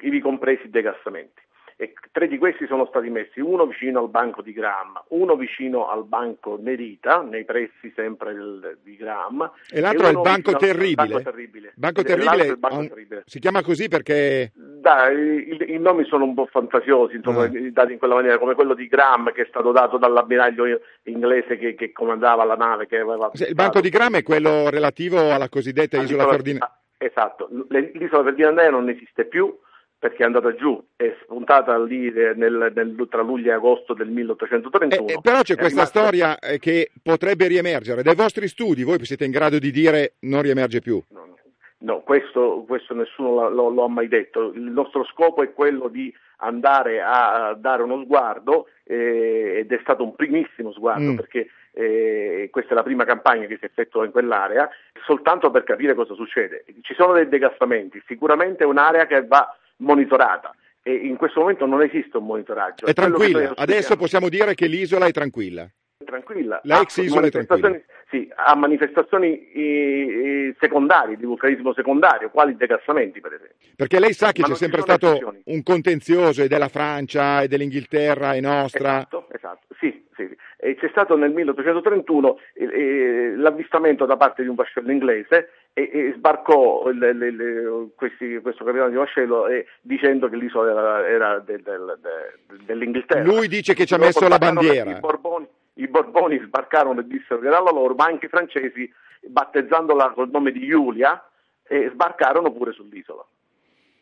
ivi 0.00 0.20
compresi 0.20 0.66
i 0.66 0.70
degassamenti 0.70 1.44
e 1.78 1.92
tre 2.10 2.26
di 2.26 2.38
questi 2.38 2.66
sono 2.66 2.86
stati 2.86 3.10
messi, 3.10 3.38
uno 3.40 3.66
vicino 3.66 4.00
al 4.00 4.08
banco 4.08 4.40
di 4.40 4.54
Graham, 4.54 5.02
uno 5.08 5.36
vicino 5.36 5.90
al 5.90 6.04
banco 6.04 6.58
Nerita, 6.58 7.20
nei 7.20 7.44
pressi 7.44 7.92
sempre 7.94 8.32
del, 8.32 8.78
di 8.82 8.96
Graham. 8.96 9.50
E 9.70 9.80
l'altro 9.80 10.06
e 10.06 10.08
è 10.08 10.12
il 10.12 10.20
banco 10.22 10.56
terribile. 10.56 10.94
Banco 10.94 11.22
terribile. 11.30 11.72
Banco 11.74 12.02
terribile, 12.02 12.56
banco 12.56 12.78
un... 12.78 12.88
terribile. 12.88 13.22
si 13.26 13.38
chiama 13.40 13.62
così 13.62 13.88
perché... 13.88 14.52
Dai, 14.54 15.50
i, 15.52 15.74
i, 15.74 15.78
nomi 15.78 16.06
sono 16.06 16.24
un 16.24 16.32
po' 16.32 16.46
fantasiosi, 16.46 17.16
insomma, 17.16 17.42
ah. 17.42 17.50
dati 17.70 17.92
in 17.92 17.98
quella 17.98 18.14
maniera, 18.14 18.38
come 18.38 18.54
quello 18.54 18.72
di 18.72 18.86
Graham 18.86 19.32
che 19.32 19.42
è 19.42 19.46
stato 19.50 19.72
dato 19.72 19.98
dall'ammiraglio 19.98 20.64
inglese 21.02 21.58
che, 21.58 21.74
che 21.74 21.92
comandava 21.92 22.44
la 22.44 22.56
nave. 22.56 22.86
Che 22.86 22.96
aveva 22.96 23.30
il 23.34 23.54
banco 23.54 23.82
di 23.82 23.90
Graham 23.90 24.16
è 24.16 24.22
quello 24.22 24.70
relativo 24.70 25.30
alla 25.30 25.50
cosiddetta 25.50 26.00
isola 26.00 26.26
Ferdinand. 26.26 26.70
Esatto, 26.98 27.50
l'isola 27.68 28.22
Ferdinandea 28.22 28.70
non 28.70 28.88
esiste 28.88 29.26
più, 29.26 29.54
perché 29.98 30.22
è 30.22 30.26
andata 30.26 30.54
giù, 30.54 30.82
è 30.94 31.14
spuntata 31.22 31.82
lì 31.82 32.12
nel, 32.12 32.72
nel, 32.74 33.06
tra 33.08 33.22
luglio 33.22 33.50
e 33.50 33.54
agosto 33.54 33.94
del 33.94 34.08
1831. 34.08 35.08
Eh, 35.08 35.12
eh, 35.12 35.18
però 35.22 35.40
c'è 35.40 35.54
questa 35.54 35.84
rimasta... 35.84 36.00
storia 36.00 36.38
eh, 36.38 36.58
che 36.58 36.90
potrebbe 37.02 37.46
riemergere. 37.46 38.02
Dai 38.02 38.14
vostri 38.14 38.46
studi 38.48 38.82
voi 38.82 39.02
siete 39.04 39.24
in 39.24 39.30
grado 39.30 39.58
di 39.58 39.70
dire 39.70 40.14
non 40.20 40.42
riemerge 40.42 40.80
più? 40.80 41.02
No, 41.08 41.36
no 41.78 42.00
questo, 42.00 42.64
questo, 42.66 42.94
nessuno 42.94 43.48
lo, 43.48 43.70
lo, 43.70 43.84
ha 43.84 43.88
mai 43.88 44.08
detto. 44.08 44.52
Il 44.52 44.70
nostro 44.70 45.04
scopo 45.04 45.42
è 45.42 45.52
quello 45.52 45.88
di 45.88 46.14
andare 46.38 47.00
a, 47.00 47.56
dare 47.58 47.82
uno 47.82 48.02
sguardo 48.02 48.68
eh, 48.84 49.54
ed 49.60 49.72
è 49.72 49.78
stato 49.80 50.04
un 50.04 50.14
primissimo 50.14 50.72
sguardo 50.72 51.12
mm. 51.12 51.16
perché 51.16 51.48
eh, 51.72 52.48
questa 52.50 52.72
è 52.72 52.74
la 52.74 52.82
prima 52.82 53.04
campagna 53.04 53.46
che 53.46 53.56
si 53.58 53.64
effettua 53.64 54.04
in 54.04 54.10
quell'area, 54.10 54.68
soltanto 55.06 55.50
per 55.50 55.64
capire 55.64 55.94
cosa 55.94 56.14
succede. 56.14 56.64
Ci 56.82 56.94
sono 56.94 57.14
dei 57.14 57.28
degassamenti, 57.28 58.02
sicuramente 58.06 58.64
è 58.64 58.66
un'area 58.66 59.06
che 59.06 59.26
va 59.26 59.56
monitorata 59.78 60.54
e 60.82 60.94
in 60.94 61.16
questo 61.16 61.40
momento 61.40 61.66
non 61.66 61.82
esiste 61.82 62.16
un 62.16 62.26
monitoraggio. 62.26 62.86
È 62.86 62.92
tranquilla, 62.92 63.52
adesso 63.56 63.96
possiamo 63.96 64.28
dire 64.28 64.54
che 64.54 64.66
l'isola 64.66 65.06
è 65.06 65.10
tranquilla. 65.10 65.68
Tranquilla. 66.04 66.60
La 66.62 66.80
ex 66.80 66.98
isola 66.98 67.26
è 67.26 67.30
tranquilla. 67.30 67.80
Sì, 68.08 68.30
ha 68.36 68.54
manifestazioni 68.54 69.50
eh, 69.50 70.54
secondarie, 70.60 71.16
di 71.16 71.24
vulcanismo 71.24 71.72
secondario, 71.74 72.30
quali 72.30 72.52
i 72.52 72.56
decassamenti 72.56 73.20
per 73.20 73.32
esempio. 73.32 73.56
Perché 73.74 73.98
lei 73.98 74.12
sa 74.12 74.30
che 74.30 74.42
Ma 74.42 74.46
c'è 74.46 74.54
sempre 74.54 74.82
stato 74.82 75.08
eccezioni. 75.08 75.40
un 75.46 75.62
contenzioso 75.64 76.42
e 76.42 76.48
della 76.48 76.68
Francia 76.68 77.42
e 77.42 77.48
dell'Inghilterra 77.48 78.34
e 78.34 78.40
nostra. 78.40 78.98
Esatto, 78.98 79.26
esatto. 79.32 79.66
Sì, 79.80 80.06
sì. 80.14 80.28
E 80.56 80.76
c'è 80.76 80.88
stato 80.90 81.16
nel 81.16 81.32
1831 81.32 82.38
eh, 82.54 82.64
eh, 82.64 83.36
l'avvistamento 83.36 84.06
da 84.06 84.16
parte 84.16 84.42
di 84.42 84.48
un 84.48 84.54
vascello 84.54 84.92
inglese 84.92 85.50
e, 85.78 85.90
e 85.92 86.14
sbarcò 86.16 86.88
le, 86.88 87.12
le, 87.12 87.30
le, 87.30 87.88
questi, 87.94 88.38
questo 88.40 88.64
capitano 88.64 88.88
di 88.88 88.96
vascello 88.96 89.46
eh, 89.46 89.66
dicendo 89.82 90.26
che 90.30 90.36
l'isola 90.36 90.70
era, 90.70 91.06
era 91.06 91.38
del, 91.40 91.60
del, 91.60 91.98
del, 92.00 92.60
dell'Inghilterra. 92.64 93.22
Lui 93.22 93.46
dice 93.46 93.74
che 93.74 93.84
ci 93.84 93.92
ha 93.92 93.98
messo 93.98 94.26
la 94.26 94.38
bandiera. 94.38 94.92
I 94.92 94.98
Borboni, 95.00 95.46
I 95.74 95.86
Borboni 95.86 96.40
sbarcarono 96.46 97.00
e 97.00 97.06
dissero 97.06 97.40
che 97.40 97.48
era 97.48 97.60
la 97.60 97.72
loro, 97.72 97.94
ma 97.94 98.06
anche 98.06 98.24
i 98.24 98.30
francesi, 98.30 98.90
battezzandola 99.20 100.12
col 100.12 100.30
nome 100.30 100.50
di 100.50 100.66
Giulia, 100.66 101.22
eh, 101.68 101.90
sbarcarono 101.92 102.50
pure 102.52 102.72
sull'isola. 102.72 103.26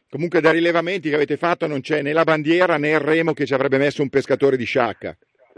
Comunque 0.08 0.40
dai 0.40 0.52
rilevamenti 0.52 1.08
che 1.08 1.16
avete 1.16 1.36
fatto 1.36 1.66
non 1.66 1.80
c'è 1.80 2.02
né 2.02 2.12
la 2.12 2.22
bandiera 2.22 2.78
né 2.78 2.90
il 2.90 3.00
remo 3.00 3.32
che 3.32 3.46
ci 3.46 3.54
avrebbe 3.54 3.78
messo 3.78 4.00
un 4.00 4.10
pescatore 4.10 4.56
di 4.56 4.64
sciacca 4.64 5.16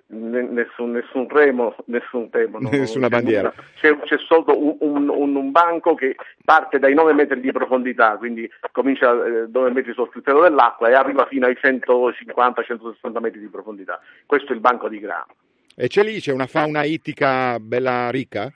nessun, 0.09 0.93
nessun 0.93 1.29
remo, 1.29 1.75
nessun 1.87 2.29
remo. 2.31 2.59
No, 2.61 2.71
Nessuna 2.71 3.09
bandiera. 3.09 3.53
C'è, 3.75 3.99
c'è 4.01 4.17
solo 4.19 4.45
un, 4.81 5.09
un, 5.09 5.35
un, 5.35 5.51
banco 5.51 5.95
che 5.95 6.17
parte 6.45 6.79
dai 6.79 6.95
9 6.95 7.13
metri 7.13 7.41
di 7.41 7.51
profondità, 7.53 8.17
quindi 8.17 8.49
comincia 8.73 9.13
eh, 9.25 9.47
9 9.51 9.71
metri 9.71 9.93
sotto 9.95 10.19
il 10.19 10.23
livello 10.25 10.49
dell'acqua 10.49 10.89
e 10.89 10.95
arriva 10.95 11.27
fino 11.27 11.47
ai 11.47 11.57
150-160 11.61 13.21
metri 13.21 13.41
di 13.41 13.49
profondità. 13.49 14.01
Questo 14.27 14.53
è 14.53 14.55
il 14.55 14.61
banco 14.61 14.89
di 14.89 15.01
Grano. 15.01 15.35
E 15.75 15.89
c'è 15.89 16.03
lì, 16.03 16.21
c'è 16.21 16.33
una 16.33 16.47
fauna 16.47 16.85
ittica 16.85 17.59
bella 17.61 18.11
ricca? 18.11 18.51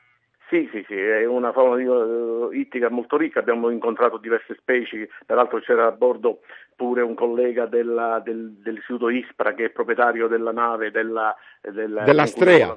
Sì, 0.51 0.69
sì, 0.73 0.85
sì, 0.89 0.97
è 0.97 1.25
una 1.27 1.53
fauna 1.53 1.81
uh, 1.81 2.51
ittica 2.51 2.91
molto 2.91 3.17
ricca, 3.17 3.39
abbiamo 3.39 3.71
incontrato 3.71 4.17
diverse 4.17 4.57
specie, 4.59 5.09
peraltro 5.25 5.61
c'era 5.61 5.87
a 5.87 5.93
bordo 5.93 6.41
pure 6.75 7.03
un 7.03 7.15
collega 7.15 7.67
della, 7.67 8.21
del, 8.25 8.55
dell'istituto 8.55 9.11
Ispra 9.11 9.55
che 9.55 9.67
è 9.67 9.71
proprietario 9.71 10.27
della 10.27 10.51
nave 10.51 10.91
della, 10.91 11.37
della, 11.61 12.03
dell'Astrea. 12.03 12.77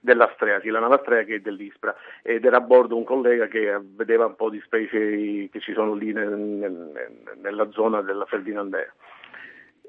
dell'Astrea, 0.00 0.60
sì, 0.62 0.70
la 0.70 0.80
nave 0.80 0.96
Astrea 0.96 1.22
che 1.22 1.36
è 1.36 1.38
dell'Ispra. 1.38 1.94
Ed 2.22 2.44
era 2.44 2.56
a 2.56 2.60
bordo 2.60 2.96
un 2.96 3.04
collega 3.04 3.46
che 3.46 3.78
vedeva 3.80 4.26
un 4.26 4.34
po' 4.34 4.50
di 4.50 4.60
specie 4.64 5.48
che 5.48 5.60
ci 5.60 5.74
sono 5.74 5.94
lì 5.94 6.12
nel, 6.12 6.36
nel, 6.36 7.08
nella 7.40 7.70
zona 7.70 8.02
della 8.02 8.24
Ferdinandea 8.24 8.92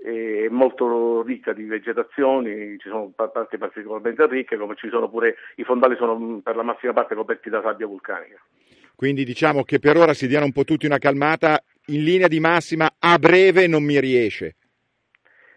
è 0.03 0.49
molto 0.49 1.21
ricca 1.21 1.53
di 1.53 1.63
vegetazioni, 1.63 2.77
ci 2.77 2.89
sono 2.89 3.13
parti 3.15 3.57
particolarmente 3.57 4.27
ricche, 4.27 4.57
come 4.57 4.75
ci 4.75 4.89
sono 4.89 5.09
pure 5.09 5.35
i 5.55 5.63
fondali 5.63 5.95
sono 5.95 6.41
per 6.43 6.57
la 6.57 6.63
massima 6.63 6.91
parte 6.91 7.15
coperti 7.15 7.49
da 7.49 7.61
sabbia 7.61 7.87
vulcanica. 7.87 8.37
Quindi 8.95 9.23
diciamo 9.23 9.63
che 9.63 9.79
per 9.79 9.95
ora 9.95 10.13
si 10.13 10.27
diano 10.27 10.45
un 10.45 10.51
po' 10.51 10.65
tutti 10.65 10.85
una 10.85 10.97
calmata, 10.97 11.63
in 11.87 12.03
linea 12.03 12.27
di 12.27 12.41
massima 12.41 12.95
a 12.99 13.17
breve 13.17 13.65
non 13.67 13.83
mi 13.83 13.99
riesce. 13.99 14.55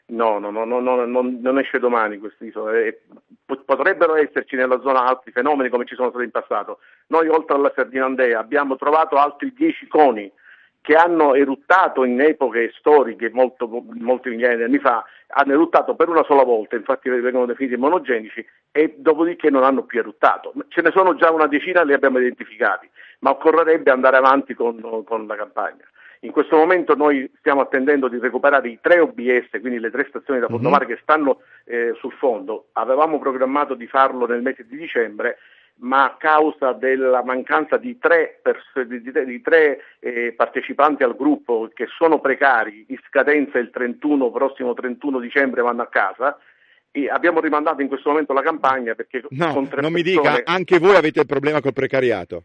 No, 0.09 0.39
no, 0.39 0.51
no, 0.51 0.65
no, 0.65 0.79
no 0.79 1.05
non, 1.05 1.59
esce 1.59 1.81
domani 1.81 2.19
quest'isola. 2.19 2.79
Eh, 2.79 3.03
potrebbero 3.65 4.15
esserci 4.15 4.55
nella 4.55 4.79
zona 4.81 5.05
altri 5.05 5.33
fenomeni 5.33 5.69
come 5.69 5.85
ci 5.85 5.97
sono 5.97 6.11
stati 6.11 6.25
in 6.25 6.31
passato. 6.31 6.79
Noi 7.09 7.27
oltre 7.27 7.57
alla 7.57 7.71
Ferdinandea 7.71 8.39
abbiamo 8.39 8.77
trovato 8.77 9.17
altri 9.17 9.53
dieci 9.53 9.89
coni 9.89 10.31
che 10.87 10.95
hanno 10.95 11.35
eruttato 11.35 12.05
in 12.05 12.21
epoche 12.21 12.73
storiche 12.79 13.29
molto, 13.33 13.67
molti 13.99 14.29
migliaia 14.29 14.55
di 14.55 14.63
anni 14.63 14.79
fa, 14.79 15.05
hanno 15.31 15.53
eruttato 15.53 15.97
per 15.97 16.09
una 16.09 16.23
sola 16.23 16.45
volta, 16.45 16.77
infatti 16.77 17.09
vengono 17.09 17.45
definiti 17.45 17.75
monogenici, 17.77 18.47
e 18.71 18.95
dopodiché 18.97 19.51
non 19.51 19.65
hanno 19.65 19.83
più 19.83 19.99
eruttato. 19.99 20.53
Ce 20.69 20.83
ne 20.83 20.93
sono 20.93 21.17
già 21.17 21.33
una 21.33 21.49
decina, 21.49 21.83
li 21.83 21.93
abbiamo 21.93 22.21
identificati, 22.21 22.89
ma 23.19 23.31
occorrerebbe 23.31 23.91
andare 23.91 24.17
avanti 24.17 24.55
con, 24.55 25.03
con 25.05 25.27
la 25.27 25.35
campagna. 25.35 25.83
In 26.21 26.31
questo 26.31 26.55
momento 26.57 26.95
noi 26.95 27.29
stiamo 27.41 27.63
attendendo 27.63 28.07
di 28.07 28.21
recuperare 28.21 28.69
i 28.69 28.79
tre 28.81 29.01
OBS, 29.01 29.59
quindi 29.61 29.81
le 29.81 29.91
tre 29.91 30.07
stazioni 30.09 30.39
da 30.39 30.47
fondomare 30.47 30.87
mm-hmm. 30.87 30.95
che 30.95 31.03
stanno 31.03 31.41
eh, 31.65 31.95
sul 31.99 32.13
fondo. 32.13 32.69
Avevamo 32.75 33.19
programmato 33.19 33.75
di 33.75 33.89
farlo 33.89 34.25
nel 34.29 34.41
mese 34.41 34.65
di 34.65 34.77
dicembre, 34.77 35.39
ma 35.79 36.05
a 36.05 36.17
causa 36.17 36.73
della 36.73 37.23
mancanza 37.23 37.77
di 37.77 37.99
tre, 37.99 38.39
pers- 38.43 38.81
di, 38.83 39.01
di 39.01 39.41
tre 39.43 39.81
eh, 39.99 40.33
partecipanti 40.33 41.03
al 41.03 41.17
gruppo 41.17 41.71
che 41.75 41.87
sono 41.99 42.19
precari, 42.19 42.87
in 42.89 42.99
scadenza 43.07 43.59
il 43.59 43.71
31, 43.71 44.31
prossimo 44.31 44.73
31 44.75 45.19
dicembre 45.19 45.63
vanno 45.63 45.83
a 45.83 45.89
casa, 45.89 46.39
abbiamo 47.11 47.41
rimandato 47.41 47.83
in 47.83 47.89
questo 47.89 48.09
momento 48.09 48.33
la 48.33 48.43
campagna 48.43 48.95
perché 48.95 49.23
no, 49.29 49.29
tre 49.29 49.53
non 49.53 49.69
persone... 49.69 49.91
mi 49.91 50.03
dica, 50.03 50.41
anche 50.45 50.79
voi 50.79 50.97
avete 50.97 51.21
il 51.21 51.27
problema 51.27 51.61
col 51.61 51.75
precariato. 51.75 52.45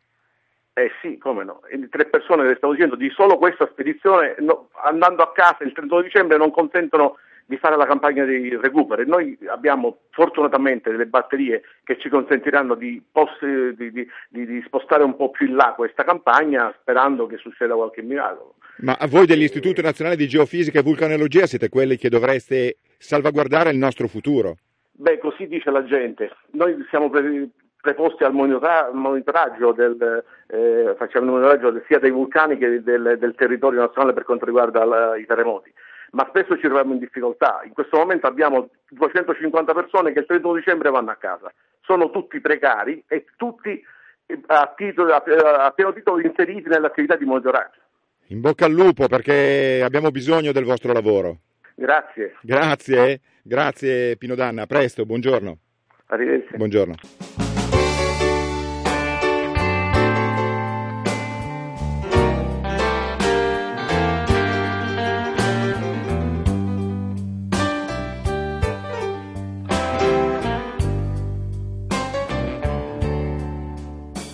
Eh 0.74 0.92
sì, 1.02 1.18
come 1.18 1.44
no. 1.44 1.62
E 1.66 1.88
tre 1.90 2.06
persone 2.06 2.46
le 2.48 2.56
stavo 2.56 2.74
dicendo, 2.74 2.96
di 2.96 3.10
solo 3.10 3.38
questa 3.38 3.68
spedizione, 3.72 4.36
no, 4.40 4.70
andando 4.84 5.22
a 5.22 5.32
casa 5.32 5.64
il 5.64 5.74
31 5.74 6.02
dicembre 6.02 6.38
non 6.38 6.52
consentono 6.52 7.18
di 7.52 7.58
fare 7.58 7.76
la 7.76 7.86
campagna 7.86 8.24
di 8.24 8.56
recupero 8.56 9.04
noi 9.04 9.38
abbiamo 9.47 9.97
fortunatamente 10.12 10.89
delle 10.89 11.06
batterie 11.06 11.64
che 11.84 11.97
ci 11.99 12.08
consentiranno 12.08 12.76
di, 12.76 13.04
poss- 13.12 13.43
di, 13.76 13.91
di, 13.91 14.08
di 14.30 14.64
spostare 14.66 15.04
un 15.04 15.18
po' 15.18 15.32
più 15.32 15.47
in 15.47 15.56
là 15.56 15.74
questa 15.76 16.06
campagna 16.06 16.74
sperando 16.80 17.28
che 17.28 17.36
succeda 17.36 17.76
qualche 17.76 18.04
miracolo. 18.04 18.56
Ma 18.78 18.95
a 18.97 19.06
voi 19.06 19.26
dell'Istituto 19.26 19.82
Nazionale 19.82 20.16
di 20.16 20.30
Geofisica 20.30 20.80
e 20.80 20.82
Vulcanologia 20.82 21.45
siete 21.45 21.68
quelli 21.68 21.97
che 21.97 22.08
dovreste 22.08 22.78
salvaguardare 22.97 23.70
il 23.70 23.78
nostro 23.78 24.08
futuro? 24.08 24.56
Beh, 24.93 25.18
così 25.18 25.45
dice 25.47 25.72
la 25.72 25.84
gente. 25.84 26.32
Noi 26.52 26.86
siamo 26.89 27.10
pre- 27.10 27.49
preposti 27.82 28.24
al 28.24 28.32
monitora- 28.34 28.91
monitoraggio, 28.93 29.74
del, 29.74 30.24
eh, 30.47 30.95
facciamo 30.97 31.26
il 31.26 31.32
monitoraggio 31.32 31.84
sia 31.86 31.99
dei 31.99 32.12
vulcani 32.12 32.58
che 32.58 32.82
del, 32.82 33.18
del 33.20 33.36
territorio 33.36 33.82
nazionale 33.82 34.14
per 34.14 34.24
quanto 34.24 34.45
riguarda 34.45 34.86
la, 34.86 35.18
i 35.18 35.26
terremoti 35.26 35.72
ma 36.12 36.26
spesso 36.30 36.55
ci 36.55 36.62
troviamo 36.62 36.93
in 36.93 36.99
difficoltà. 36.99 37.62
In 37.66 37.74
questo 37.74 37.97
momento 37.97 38.28
abbiamo 38.28 38.70
250 38.89 39.74
persone 39.74 40.14
che 40.14 40.20
il 40.20 40.26
31 40.26 40.55
dicembre 40.55 40.89
vanno 40.89 41.12
a 41.12 41.16
casa, 41.16 41.51
sono 41.82 42.09
tutti 42.09 42.39
precari 42.39 43.03
e 43.07 43.26
tutti 43.36 43.82
eh, 44.26 44.39
a, 44.47 44.74
titolo, 44.76 45.14
a 45.14 45.72
pieno 45.72 45.93
titolo 45.93 46.20
inseriti 46.20 46.68
nell'attività 46.68 47.16
di 47.16 47.26
monitoraggio. 47.26 47.80
In 48.28 48.39
bocca 48.39 48.66
al 48.66 48.72
lupo 48.72 49.07
perché 49.07 49.82
abbiamo 49.84 50.09
bisogno 50.09 50.51
del 50.51 50.64
vostro 50.64 50.93
lavoro. 50.93 51.39
Grazie. 51.76 52.36
Grazie, 52.41 53.22
grazie 53.41 54.16
Pino 54.18 54.36
Danna, 54.36 54.64
a 54.64 54.68
presto, 54.68 55.05
buongiorno. 55.05 55.57
Arrivederci. 56.07 56.57
Buongiorno. 56.57 57.41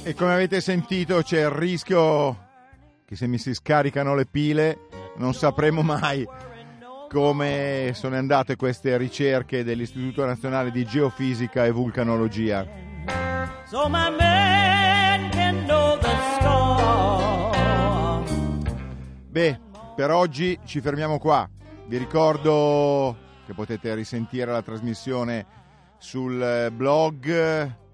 E 0.08 0.14
come 0.14 0.32
avete 0.32 0.62
sentito 0.62 1.22
c'è 1.22 1.42
il 1.42 1.50
rischio 1.50 2.46
che 3.04 3.18
se 3.18 3.28
mi 3.28 3.38
si 3.38 3.54
scaricano 3.54 4.16
le 4.16 4.26
pile 4.26 4.88
non 5.18 5.34
sapremo 5.34 5.82
mai 5.82 6.26
come 7.10 7.92
sono 7.94 8.16
andate 8.16 8.56
queste 8.56 8.96
ricerche 8.96 9.66
dell'Istituto 9.66 10.24
Nazionale 10.26 10.72
di 10.72 10.86
Geofisica 10.86 11.66
e 11.66 11.72
Vulcanologia. 11.72 12.66
So 13.66 13.90
my 13.90 14.16
man 14.18 15.30
can 15.32 15.66
know 15.66 15.98
the 15.98 16.16
score. 16.40 17.52
Beh, 19.28 19.60
per 19.94 20.12
oggi 20.12 20.58
ci 20.64 20.80
fermiamo 20.80 21.20
qua. 21.20 21.50
Vi 21.86 21.98
ricordo 21.98 23.14
che 23.46 23.54
potete 23.54 23.94
risentire 23.94 24.50
la 24.54 24.62
trasmissione 24.62 25.46
sul 25.98 26.72
blog 26.74 27.86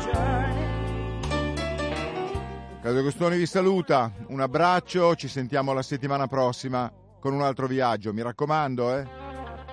journey. 0.00 0.74
Caso 2.80 3.02
Costoni 3.02 3.38
vi 3.38 3.46
saluta, 3.46 4.12
un 4.28 4.40
abbraccio, 4.40 5.14
ci 5.14 5.28
sentiamo 5.28 5.72
la 5.72 5.82
settimana 5.82 6.26
prossima 6.26 6.92
con 7.18 7.32
un 7.32 7.40
altro 7.40 7.66
viaggio. 7.66 8.12
Mi 8.12 8.20
raccomando, 8.20 8.96
eh? 8.96 9.06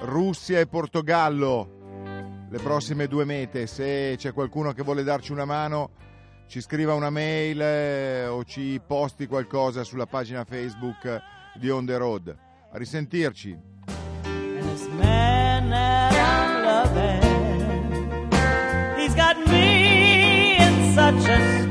Russia 0.04 0.60
e 0.60 0.68
Portogallo, 0.68 2.48
le 2.50 2.60
prossime 2.60 3.08
due 3.08 3.26
mete. 3.26 3.68
Se 3.68 4.16
c'è 4.18 4.32
qualcuno 4.32 4.72
che 4.72 4.84
vuole 4.84 5.04
darci 5.04 5.34
una 5.34 5.46
mano, 5.46 5.92
ci 6.52 6.60
scriva 6.60 6.94
una 6.94 7.10
mail 7.10 7.62
eh, 7.62 8.28
o 8.28 8.44
ci 8.44 8.82
posti 8.86 9.26
qualcosa 9.26 9.86
sulla 9.86 10.06
pagina 10.06 10.44
Facebook 10.44 11.22
di 11.54 11.70
On 11.70 11.86
The 11.86 11.96
Road. 11.96 12.38
A 12.74 12.78
risentirci. 12.78 13.58
And 21.24 21.71